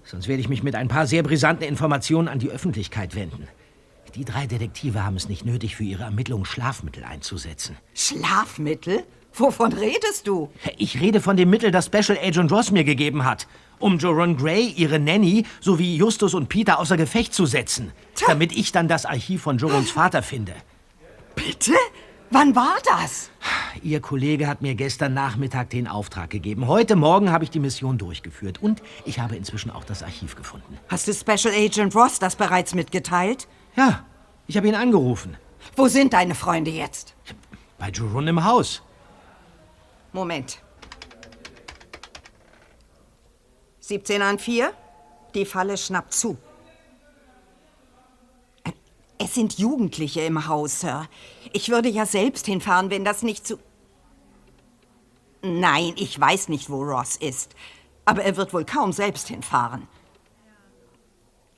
[0.04, 3.48] Sonst werde ich mich mit ein paar sehr brisanten Informationen an die Öffentlichkeit wenden.
[4.14, 7.78] Die drei Detektive haben es nicht nötig, für ihre Ermittlungen Schlafmittel einzusetzen.
[7.94, 9.04] Schlafmittel?
[9.36, 10.50] Wovon redest du?
[10.78, 13.48] Ich rede von dem Mittel, das Special Agent Ross mir gegeben hat,
[13.80, 18.28] um Joron Gray, ihre Nanny, sowie Justus und Peter außer Gefecht zu setzen, Tja.
[18.28, 20.54] damit ich dann das Archiv von Jorons Vater finde.
[21.34, 21.72] Bitte?
[22.30, 23.30] Wann war das?
[23.82, 26.68] Ihr Kollege hat mir gestern Nachmittag den Auftrag gegeben.
[26.68, 30.78] Heute Morgen habe ich die Mission durchgeführt und ich habe inzwischen auch das Archiv gefunden.
[30.88, 33.48] Hast du Special Agent Ross das bereits mitgeteilt?
[33.76, 34.04] Ja,
[34.46, 35.36] ich habe ihn angerufen.
[35.76, 37.14] Wo sind deine Freunde jetzt?
[37.78, 38.82] Bei Joron im Haus.
[40.14, 40.62] Moment.
[43.80, 44.72] 17 an 4.
[45.34, 46.38] Die Falle schnappt zu.
[49.18, 51.08] Es sind Jugendliche im Haus, Sir.
[51.52, 53.58] Ich würde ja selbst hinfahren, wenn das nicht zu...
[55.42, 57.56] Nein, ich weiß nicht, wo Ross ist.
[58.04, 59.88] Aber er wird wohl kaum selbst hinfahren.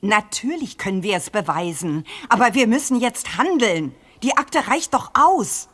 [0.00, 3.94] Natürlich können wir es beweisen, aber wir müssen jetzt handeln.
[4.22, 5.68] Die Akte reicht doch aus.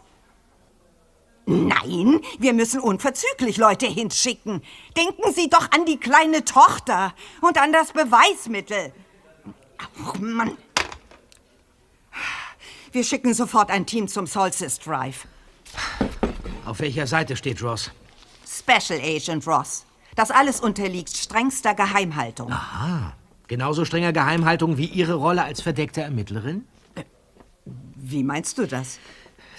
[1.46, 4.62] Nein, wir müssen unverzüglich Leute hinschicken.
[4.96, 8.92] Denken Sie doch an die kleine Tochter und an das Beweismittel.
[9.78, 10.56] Ach, Mann.
[12.92, 15.26] Wir schicken sofort ein Team zum Solstice Drive.
[16.64, 17.90] Auf welcher Seite steht Ross?
[18.46, 19.84] Special Agent Ross.
[20.14, 22.52] Das alles unterliegt strengster Geheimhaltung.
[22.52, 23.14] Aha.
[23.48, 26.66] Genauso strenger Geheimhaltung wie Ihre Rolle als verdeckte Ermittlerin?
[27.64, 28.98] Wie meinst du das?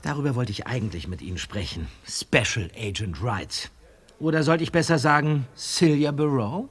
[0.04, 1.88] Darüber wollte ich eigentlich mit Ihnen sprechen.
[2.06, 3.72] Special Agent Wright.
[4.20, 6.66] Oder sollte ich besser sagen, Celia Barrow?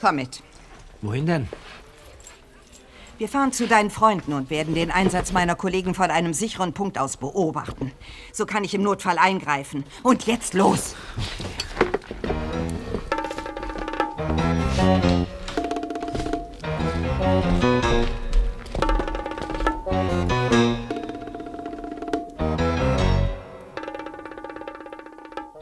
[0.00, 0.42] Komm mit.
[1.00, 1.48] Wohin denn?
[3.18, 6.98] Wir fahren zu deinen Freunden und werden den Einsatz meiner Kollegen von einem sicheren Punkt
[6.98, 7.92] aus beobachten.
[8.32, 9.84] So kann ich im Notfall eingreifen.
[10.02, 10.94] Und jetzt los!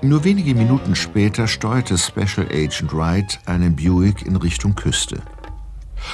[0.04, 5.22] Nur wenige Minuten später steuerte Special Agent Wright einen Buick in Richtung Küste.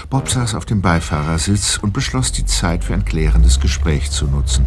[0.08, 4.64] Bob saß auf dem Beifahrersitz und beschloss, die Zeit für ein klärendes Gespräch zu nutzen.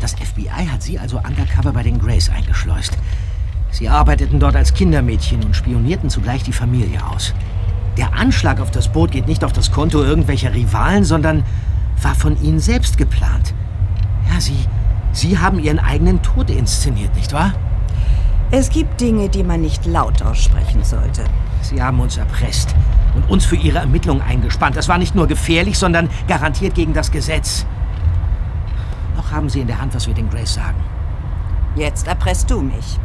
[0.00, 2.96] Das FBI hat Sie also undercover bei den Grays eingeschleust.
[3.70, 7.34] Sie arbeiteten dort als Kindermädchen und spionierten zugleich die Familie aus.
[7.98, 11.44] Der Anschlag auf das Boot geht nicht auf das Konto irgendwelcher Rivalen, sondern
[12.00, 13.52] war von Ihnen selbst geplant.
[14.32, 14.66] Ja, Sie
[15.16, 17.54] Sie haben Ihren eigenen Tod inszeniert, nicht wahr?
[18.50, 21.24] Es gibt Dinge, die man nicht laut aussprechen sollte.
[21.62, 22.74] Sie haben uns erpresst
[23.14, 24.76] und uns für ihre Ermittlungen eingespannt.
[24.76, 27.64] Das war nicht nur gefährlich, sondern garantiert gegen das Gesetz.
[29.16, 30.84] Noch haben sie in der Hand, was wir den Grace sagen.
[31.76, 32.98] Jetzt erpresst du mich.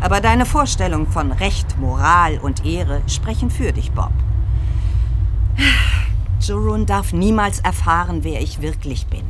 [0.00, 4.12] Aber deine Vorstellungen von Recht, Moral und Ehre sprechen für dich, Bob.
[6.40, 9.24] Jorun darf niemals erfahren, wer ich wirklich bin.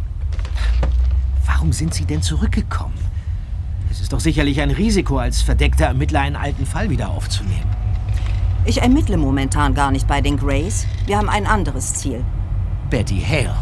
[1.48, 2.94] Warum sind Sie denn zurückgekommen?
[3.90, 7.66] Es ist doch sicherlich ein Risiko, als verdeckter Ermittler einen alten Fall wieder aufzunehmen.
[8.66, 10.86] Ich ermittle momentan gar nicht bei den Grays.
[11.06, 12.22] Wir haben ein anderes Ziel.
[12.90, 13.56] Betty Hale.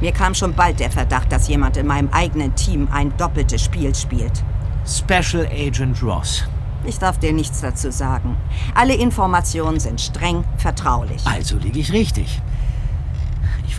[0.00, 3.94] Mir kam schon bald der Verdacht, dass jemand in meinem eigenen Team ein doppeltes Spiel
[3.94, 4.42] spielt.
[4.86, 6.44] Special Agent Ross.
[6.84, 8.36] Ich darf dir nichts dazu sagen.
[8.74, 11.26] Alle Informationen sind streng vertraulich.
[11.26, 12.40] Also liege ich richtig.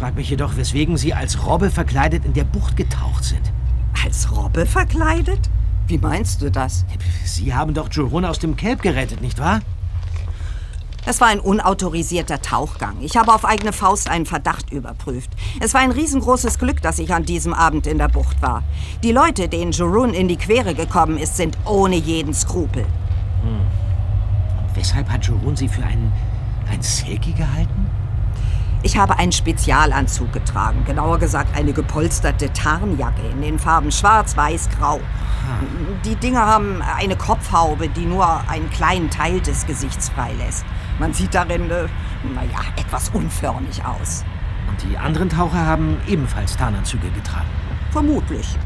[0.01, 3.53] Ich frage mich jedoch, weswegen Sie als Robbe verkleidet in der Bucht getaucht sind.
[4.03, 5.47] Als Robbe verkleidet?
[5.85, 6.85] Wie meinst du das?
[7.23, 9.59] Sie haben doch Jorun aus dem Kelb gerettet, nicht wahr?
[11.05, 12.95] Es war ein unautorisierter Tauchgang.
[13.01, 15.29] Ich habe auf eigene Faust einen Verdacht überprüft.
[15.59, 18.63] Es war ein riesengroßes Glück, dass ich an diesem Abend in der Bucht war.
[19.03, 22.85] Die Leute, denen Jorun in die Quere gekommen ist, sind ohne jeden Skrupel.
[23.43, 23.59] Hm.
[24.65, 26.11] Und weshalb hat Jorun Sie für einen,
[26.71, 28.00] einen Selkie gehalten?
[28.83, 34.69] Ich habe einen Spezialanzug getragen, genauer gesagt eine gepolsterte Tarnjacke in den Farben schwarz, weiß,
[34.77, 34.99] grau.
[36.03, 40.65] Die Dinger haben eine Kopfhaube, die nur einen kleinen Teil des Gesichts freilässt.
[40.99, 41.87] Man sieht darin, äh,
[42.33, 44.23] naja, etwas unförmig aus.
[44.67, 47.49] Und die anderen Taucher haben ebenfalls Tarnanzüge getragen?
[47.91, 48.57] Vermutlich.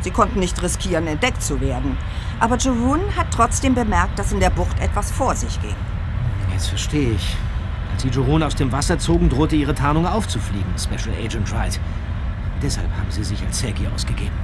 [0.00, 1.96] Sie konnten nicht riskieren, entdeckt zu werden.
[2.38, 5.76] Aber Jerun hat trotzdem bemerkt, dass in der Bucht etwas vor sich ging.
[6.52, 7.36] Jetzt verstehe ich.
[7.94, 11.78] Als sie Jerun aus dem Wasser zogen, drohte ihre Tarnung aufzufliegen, Special Agent Wright.
[12.60, 14.34] Deshalb haben sie sich als Selkie ausgegeben.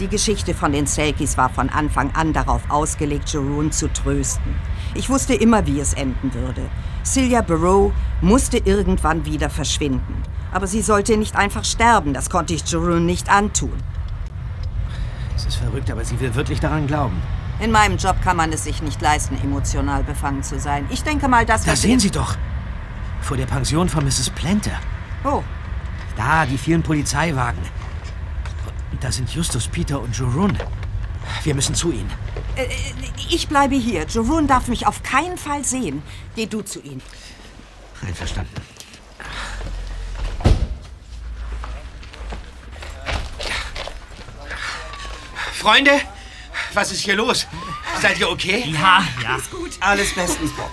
[0.00, 4.54] Die Geschichte von den Selkies war von Anfang an darauf ausgelegt, Jerun zu trösten.
[4.94, 6.62] Ich wusste immer, wie es enden würde.
[7.04, 7.92] Celia Barrow
[8.22, 10.22] musste irgendwann wieder verschwinden.
[10.52, 13.74] Aber sie sollte nicht einfach sterben, das konnte ich Jerun nicht antun.
[15.36, 17.20] Es ist verrückt, aber sie will wirklich daran glauben.
[17.58, 20.86] In meinem Job kann man es sich nicht leisten, emotional befangen zu sein.
[20.90, 21.64] Ich denke mal, dass...
[21.64, 22.36] Da sehen Sie doch!
[23.22, 24.30] Vor der Pension von Mrs.
[24.30, 24.78] Planter.
[25.24, 25.42] Oh.
[26.16, 27.60] Da, die vielen Polizeiwagen.
[29.00, 30.56] Da sind Justus, Peter und Jorun.
[31.42, 32.10] Wir müssen zu ihnen.
[32.56, 32.66] Äh,
[33.30, 34.04] ich bleibe hier.
[34.04, 36.02] Jorun darf mich auf keinen Fall sehen.
[36.34, 37.00] Geh du zu ihm.
[38.06, 38.54] Einverstanden.
[45.52, 45.92] Freunde,
[46.76, 47.46] was ist hier los?
[48.00, 48.64] Seid ihr okay?
[48.66, 49.30] Ja, ja.
[49.30, 49.70] Alles gut.
[49.80, 50.70] Alles bestens, Bob.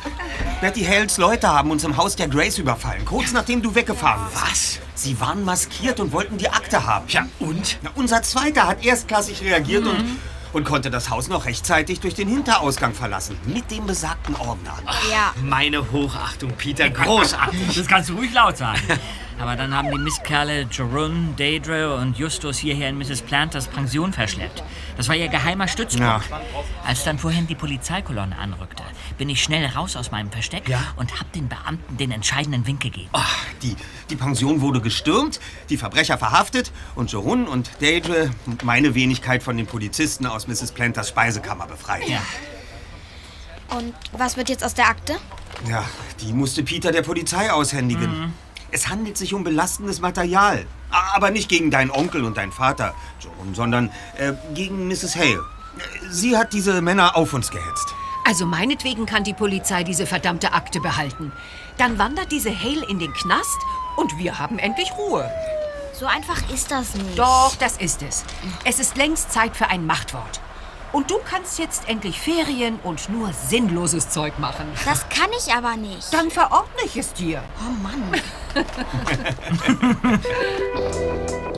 [0.62, 4.44] Betty Hales Leute haben uns im Haus der Grace überfallen, kurz nachdem du weggefahren bist.
[4.44, 4.80] Was?
[4.96, 7.06] Sie waren maskiert und wollten die Akte haben.
[7.08, 7.80] Ja, und?
[7.82, 9.90] Na, unser Zweiter hat erstklassig reagiert mhm.
[9.90, 10.20] und,
[10.54, 13.38] und konnte das Haus noch rechtzeitig durch den Hinterausgang verlassen.
[13.46, 14.78] Mit dem besagten Ordner.
[15.12, 15.34] Ja.
[15.42, 16.90] Meine Hochachtung, Peter.
[16.90, 17.76] Großartig.
[17.76, 18.82] Das kannst du ruhig laut sagen.
[19.40, 23.22] Aber dann haben die Mistkerle Jerome, Deidre und Justus hierher in Mrs.
[23.22, 24.64] Planters Pension verschleppt.
[24.98, 26.30] Das war ihr geheimer Stützpunkt.
[26.30, 26.42] Ja.
[26.86, 28.84] Als dann vorhin die Polizeikolonne anrückte,
[29.18, 30.82] bin ich schnell raus aus meinem Versteck ja?
[30.96, 33.10] und hab den Beamten den entscheidenden Wink gegeben.
[33.14, 33.76] Ach, die,
[34.10, 35.40] die Pension wurde gestürmt,
[35.70, 38.32] die Verbrecher verhaftet und Jerome und Deidre
[38.64, 40.72] meine Wenigkeit von den Polizisten aus Mrs.
[40.72, 42.08] Planters Speisekammer befreit.
[42.08, 42.22] Ja.
[43.76, 45.16] Und was wird jetzt aus der Akte?
[45.68, 45.84] Ja,
[46.22, 48.26] die musste Peter der Polizei aushändigen.
[48.26, 48.34] Mhm.
[48.74, 50.66] Es handelt sich um belastendes Material.
[50.90, 55.16] Aber nicht gegen deinen Onkel und deinen Vater, John, sondern äh, gegen Mrs.
[55.16, 55.44] Hale.
[56.10, 57.94] Sie hat diese Männer auf uns gehetzt.
[58.26, 61.32] Also meinetwegen kann die Polizei diese verdammte Akte behalten.
[61.78, 63.60] Dann wandert diese Hale in den Knast
[63.96, 65.30] und wir haben endlich Ruhe.
[65.94, 67.20] So einfach ist das nicht.
[67.20, 68.26] Doch, das ist es.
[68.66, 70.42] Es ist längst Zeit für ein Machtwort.
[70.94, 74.68] Und du kannst jetzt endlich Ferien und nur sinnloses Zeug machen.
[74.86, 76.14] Das kann ich aber nicht.
[76.14, 77.44] Dann verordne ich es dir.
[77.60, 78.22] Oh Mann.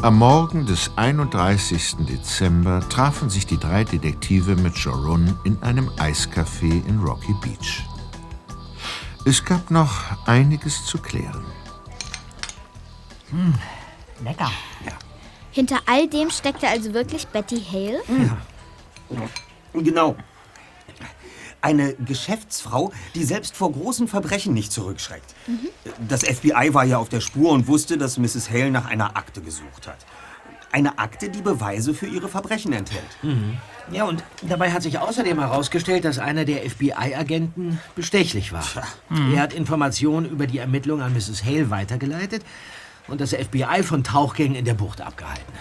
[0.00, 2.06] Am Morgen des 31.
[2.08, 7.82] Dezember trafen sich die drei Detektive mit Jorun in einem Eiscafé in Rocky Beach.
[9.24, 9.90] Es gab noch
[10.24, 11.44] einiges zu klären.
[13.30, 13.54] Hm,
[14.22, 14.52] lecker.
[14.86, 14.92] Ja.
[15.50, 18.00] Hinter all dem steckte also wirklich Betty Hale?
[18.08, 18.38] Ja.
[19.72, 20.14] Genau.
[21.68, 25.34] Eine Geschäftsfrau, die selbst vor großen Verbrechen nicht zurückschreckt.
[26.08, 28.48] Das FBI war ja auf der Spur und wusste, dass Mrs.
[28.48, 29.98] Hale nach einer Akte gesucht hat.
[30.72, 33.04] Eine Akte, die Beweise für ihre Verbrechen enthält.
[33.92, 38.64] Ja, und dabei hat sich außerdem herausgestellt, dass einer der FBI-Agenten bestechlich war.
[39.34, 41.44] Er hat Informationen über die Ermittlungen an Mrs.
[41.44, 42.44] Hale weitergeleitet
[43.08, 45.52] und das FBI von Tauchgängen in der Bucht abgehalten.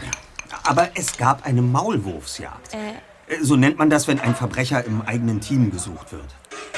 [0.64, 2.74] Aber es gab eine Maulwurfsjagd.
[2.74, 2.94] Äh,
[3.41, 6.28] So nennt man das, wenn ein Verbrecher im eigenen Team gesucht wird.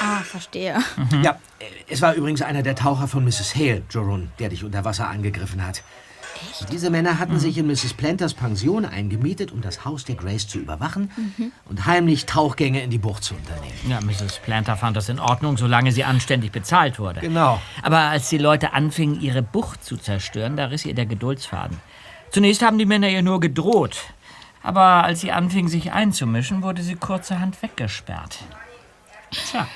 [0.00, 0.78] Ah, verstehe.
[1.22, 3.54] Ja, äh, es war übrigens einer der Taucher von Mrs.
[3.54, 5.82] Hale, Jorun, der dich unter Wasser angegriffen hat.
[6.72, 7.94] Diese Männer hatten sich in Mrs.
[7.94, 11.10] Planters Pension eingemietet, um das Haus der Grace zu überwachen
[11.68, 13.78] und heimlich Tauchgänge in die Bucht zu unternehmen.
[13.88, 14.38] Ja, Mrs.
[14.38, 17.20] Planter fand das in Ordnung, solange sie anständig bezahlt wurde.
[17.20, 17.60] Genau.
[17.82, 21.76] Aber als die Leute anfingen, ihre Bucht zu zerstören, da riss ihr der Geduldsfaden.
[22.30, 23.96] Zunächst haben die Männer ihr nur gedroht.
[24.62, 28.38] Aber als sie anfingen, sich einzumischen, wurde sie kurzerhand weggesperrt.
[29.30, 29.66] Tja,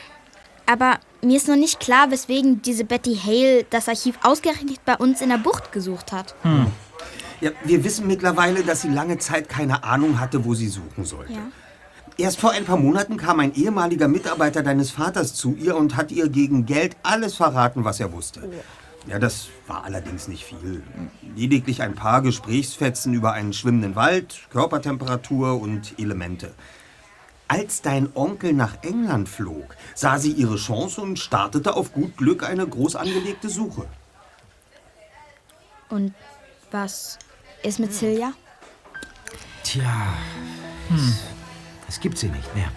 [0.67, 5.21] Aber mir ist noch nicht klar, weswegen diese Betty Hale das Archiv ausgerechnet bei uns
[5.21, 6.35] in der Bucht gesucht hat.
[7.41, 11.33] Ja, wir wissen mittlerweile, dass sie lange Zeit keine Ahnung hatte, wo sie suchen sollte.
[11.33, 11.41] Ja.
[12.17, 16.13] Erst vor ein paar Monaten kam ein ehemaliger Mitarbeiter deines Vaters zu ihr und hat
[16.13, 18.49] ihr gegen Geld alles verraten, was er wusste.
[19.07, 20.83] Ja, das war allerdings nicht viel.
[21.37, 26.55] Lediglich ein paar Gesprächsfetzen über einen schwimmenden Wald, Körpertemperatur und Elemente.
[27.47, 32.43] Als dein Onkel nach England flog, sah sie ihre Chance und startete auf gut Glück
[32.43, 33.87] eine groß angelegte Suche.
[35.91, 36.15] Und
[36.71, 37.19] was
[37.63, 38.33] ist mit Silja?
[39.63, 40.15] Tja,
[41.87, 42.69] es gibt sie nicht mehr.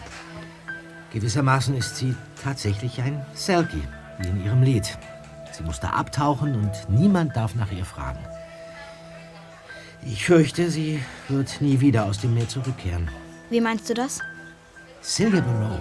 [1.14, 2.14] Gewissermaßen ist sie
[2.44, 3.88] tatsächlich ein Selkie,
[4.20, 4.98] wie in ihrem Lied.
[5.58, 8.20] Sie musste abtauchen und niemand darf nach ihr fragen.
[10.06, 13.10] Ich fürchte, sie wird nie wieder aus dem Meer zurückkehren.
[13.50, 14.20] Wie meinst du das?
[15.02, 15.80] Sylvia Barrow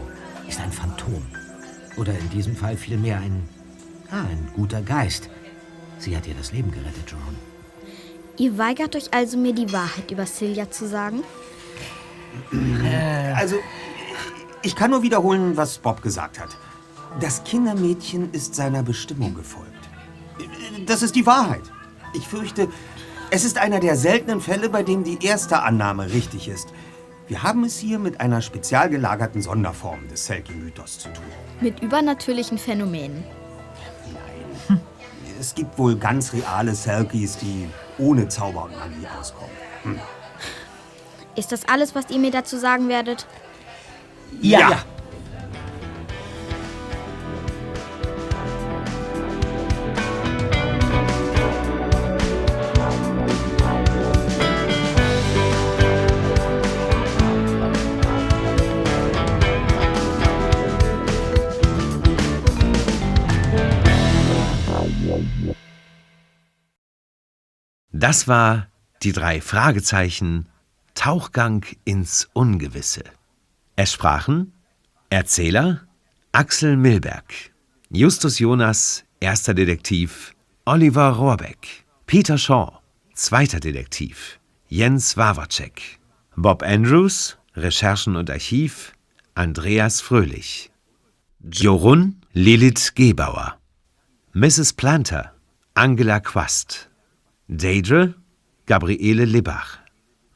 [0.48, 1.22] ist ein Phantom.
[1.98, 3.46] Oder in diesem Fall vielmehr ein,
[4.10, 5.28] ah, ein guter Geist.
[5.98, 7.36] Sie hat ihr das Leben gerettet, Jerome.
[8.38, 11.22] Ihr weigert euch also, mir die Wahrheit über Silja zu sagen?
[13.34, 13.56] Also,
[14.62, 16.50] ich kann nur wiederholen, was Bob gesagt hat.
[17.20, 19.72] Das Kindermädchen ist seiner Bestimmung gefolgt.
[20.86, 21.62] Das ist die Wahrheit.
[22.12, 22.68] Ich fürchte,
[23.30, 26.68] es ist einer der seltenen Fälle, bei dem die erste Annahme richtig ist.
[27.26, 31.24] Wir haben es hier mit einer spezial gelagerten Sonderform des Selkie-Mythos zu tun.
[31.60, 33.24] Mit übernatürlichen Phänomenen.
[35.40, 37.68] Es gibt wohl ganz reale Selkies, die
[37.98, 39.50] ohne Zauber und Magie auskommen.
[39.82, 39.98] Hm.
[41.34, 43.26] Ist das alles, was ihr mir dazu sagen werdet?
[44.40, 44.84] Ja.
[68.06, 68.68] Das war
[69.02, 70.48] die drei Fragezeichen
[70.94, 73.02] Tauchgang ins Ungewisse.
[73.74, 74.52] Es sprachen
[75.10, 75.88] Erzähler
[76.30, 77.34] Axel Milberg,
[77.90, 82.78] Justus Jonas, erster Detektiv, Oliver Rohrbeck, Peter Shaw,
[83.12, 84.38] zweiter Detektiv,
[84.68, 85.98] Jens Wawacek,
[86.36, 88.92] Bob Andrews, Recherchen und Archiv,
[89.34, 90.70] Andreas Fröhlich,
[91.40, 93.58] Jorun Lilith Gebauer,
[94.32, 94.74] Mrs.
[94.74, 95.32] Planter,
[95.74, 96.85] Angela Quast,
[97.48, 98.14] Deidre,
[98.66, 99.78] Gabriele Libbach,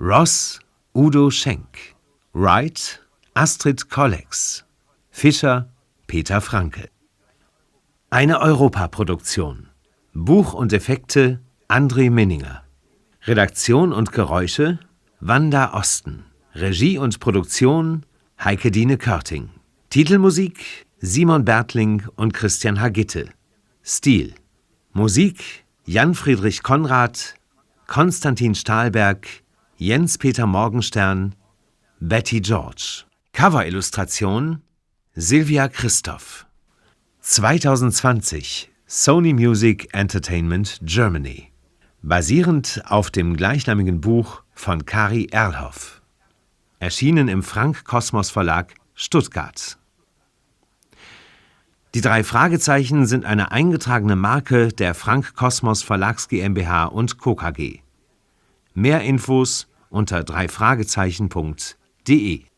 [0.00, 0.60] Ross,
[0.94, 1.96] Udo Schenk,
[2.32, 3.00] Wright,
[3.34, 4.64] Astrid Kollex,
[5.10, 5.68] Fischer,
[6.06, 6.88] Peter Franke.
[8.10, 9.70] Eine Europaproduktion.
[10.14, 12.62] Buch und Effekte André Minninger.
[13.22, 14.78] Redaktion und Geräusche
[15.18, 16.24] Wanda Osten.
[16.54, 18.06] Regie und Produktion
[18.38, 19.50] Heike Dine Körting.
[19.90, 23.30] Titelmusik Simon Bertling und Christian Hagitte.
[23.82, 24.34] Stil
[24.92, 27.34] Musik Jan Friedrich Konrad,
[27.88, 29.26] Konstantin Stahlberg,
[29.76, 31.34] Jens-Peter Morgenstern,
[31.98, 33.06] Betty George.
[33.32, 34.60] Coverillustration
[35.16, 36.46] Silvia Christoph.
[37.22, 41.50] 2020 Sony Music Entertainment Germany.
[42.02, 46.02] Basierend auf dem gleichnamigen Buch von Kari Erlhoff.
[46.78, 49.79] Erschienen im Frank Kosmos Verlag Stuttgart.
[51.94, 57.34] Die drei Fragezeichen sind eine eingetragene Marke der Frank Kosmos Verlags GmbH und Co.
[57.34, 57.80] KG.
[58.74, 62.49] Mehr Infos unter dreifragezeichen.de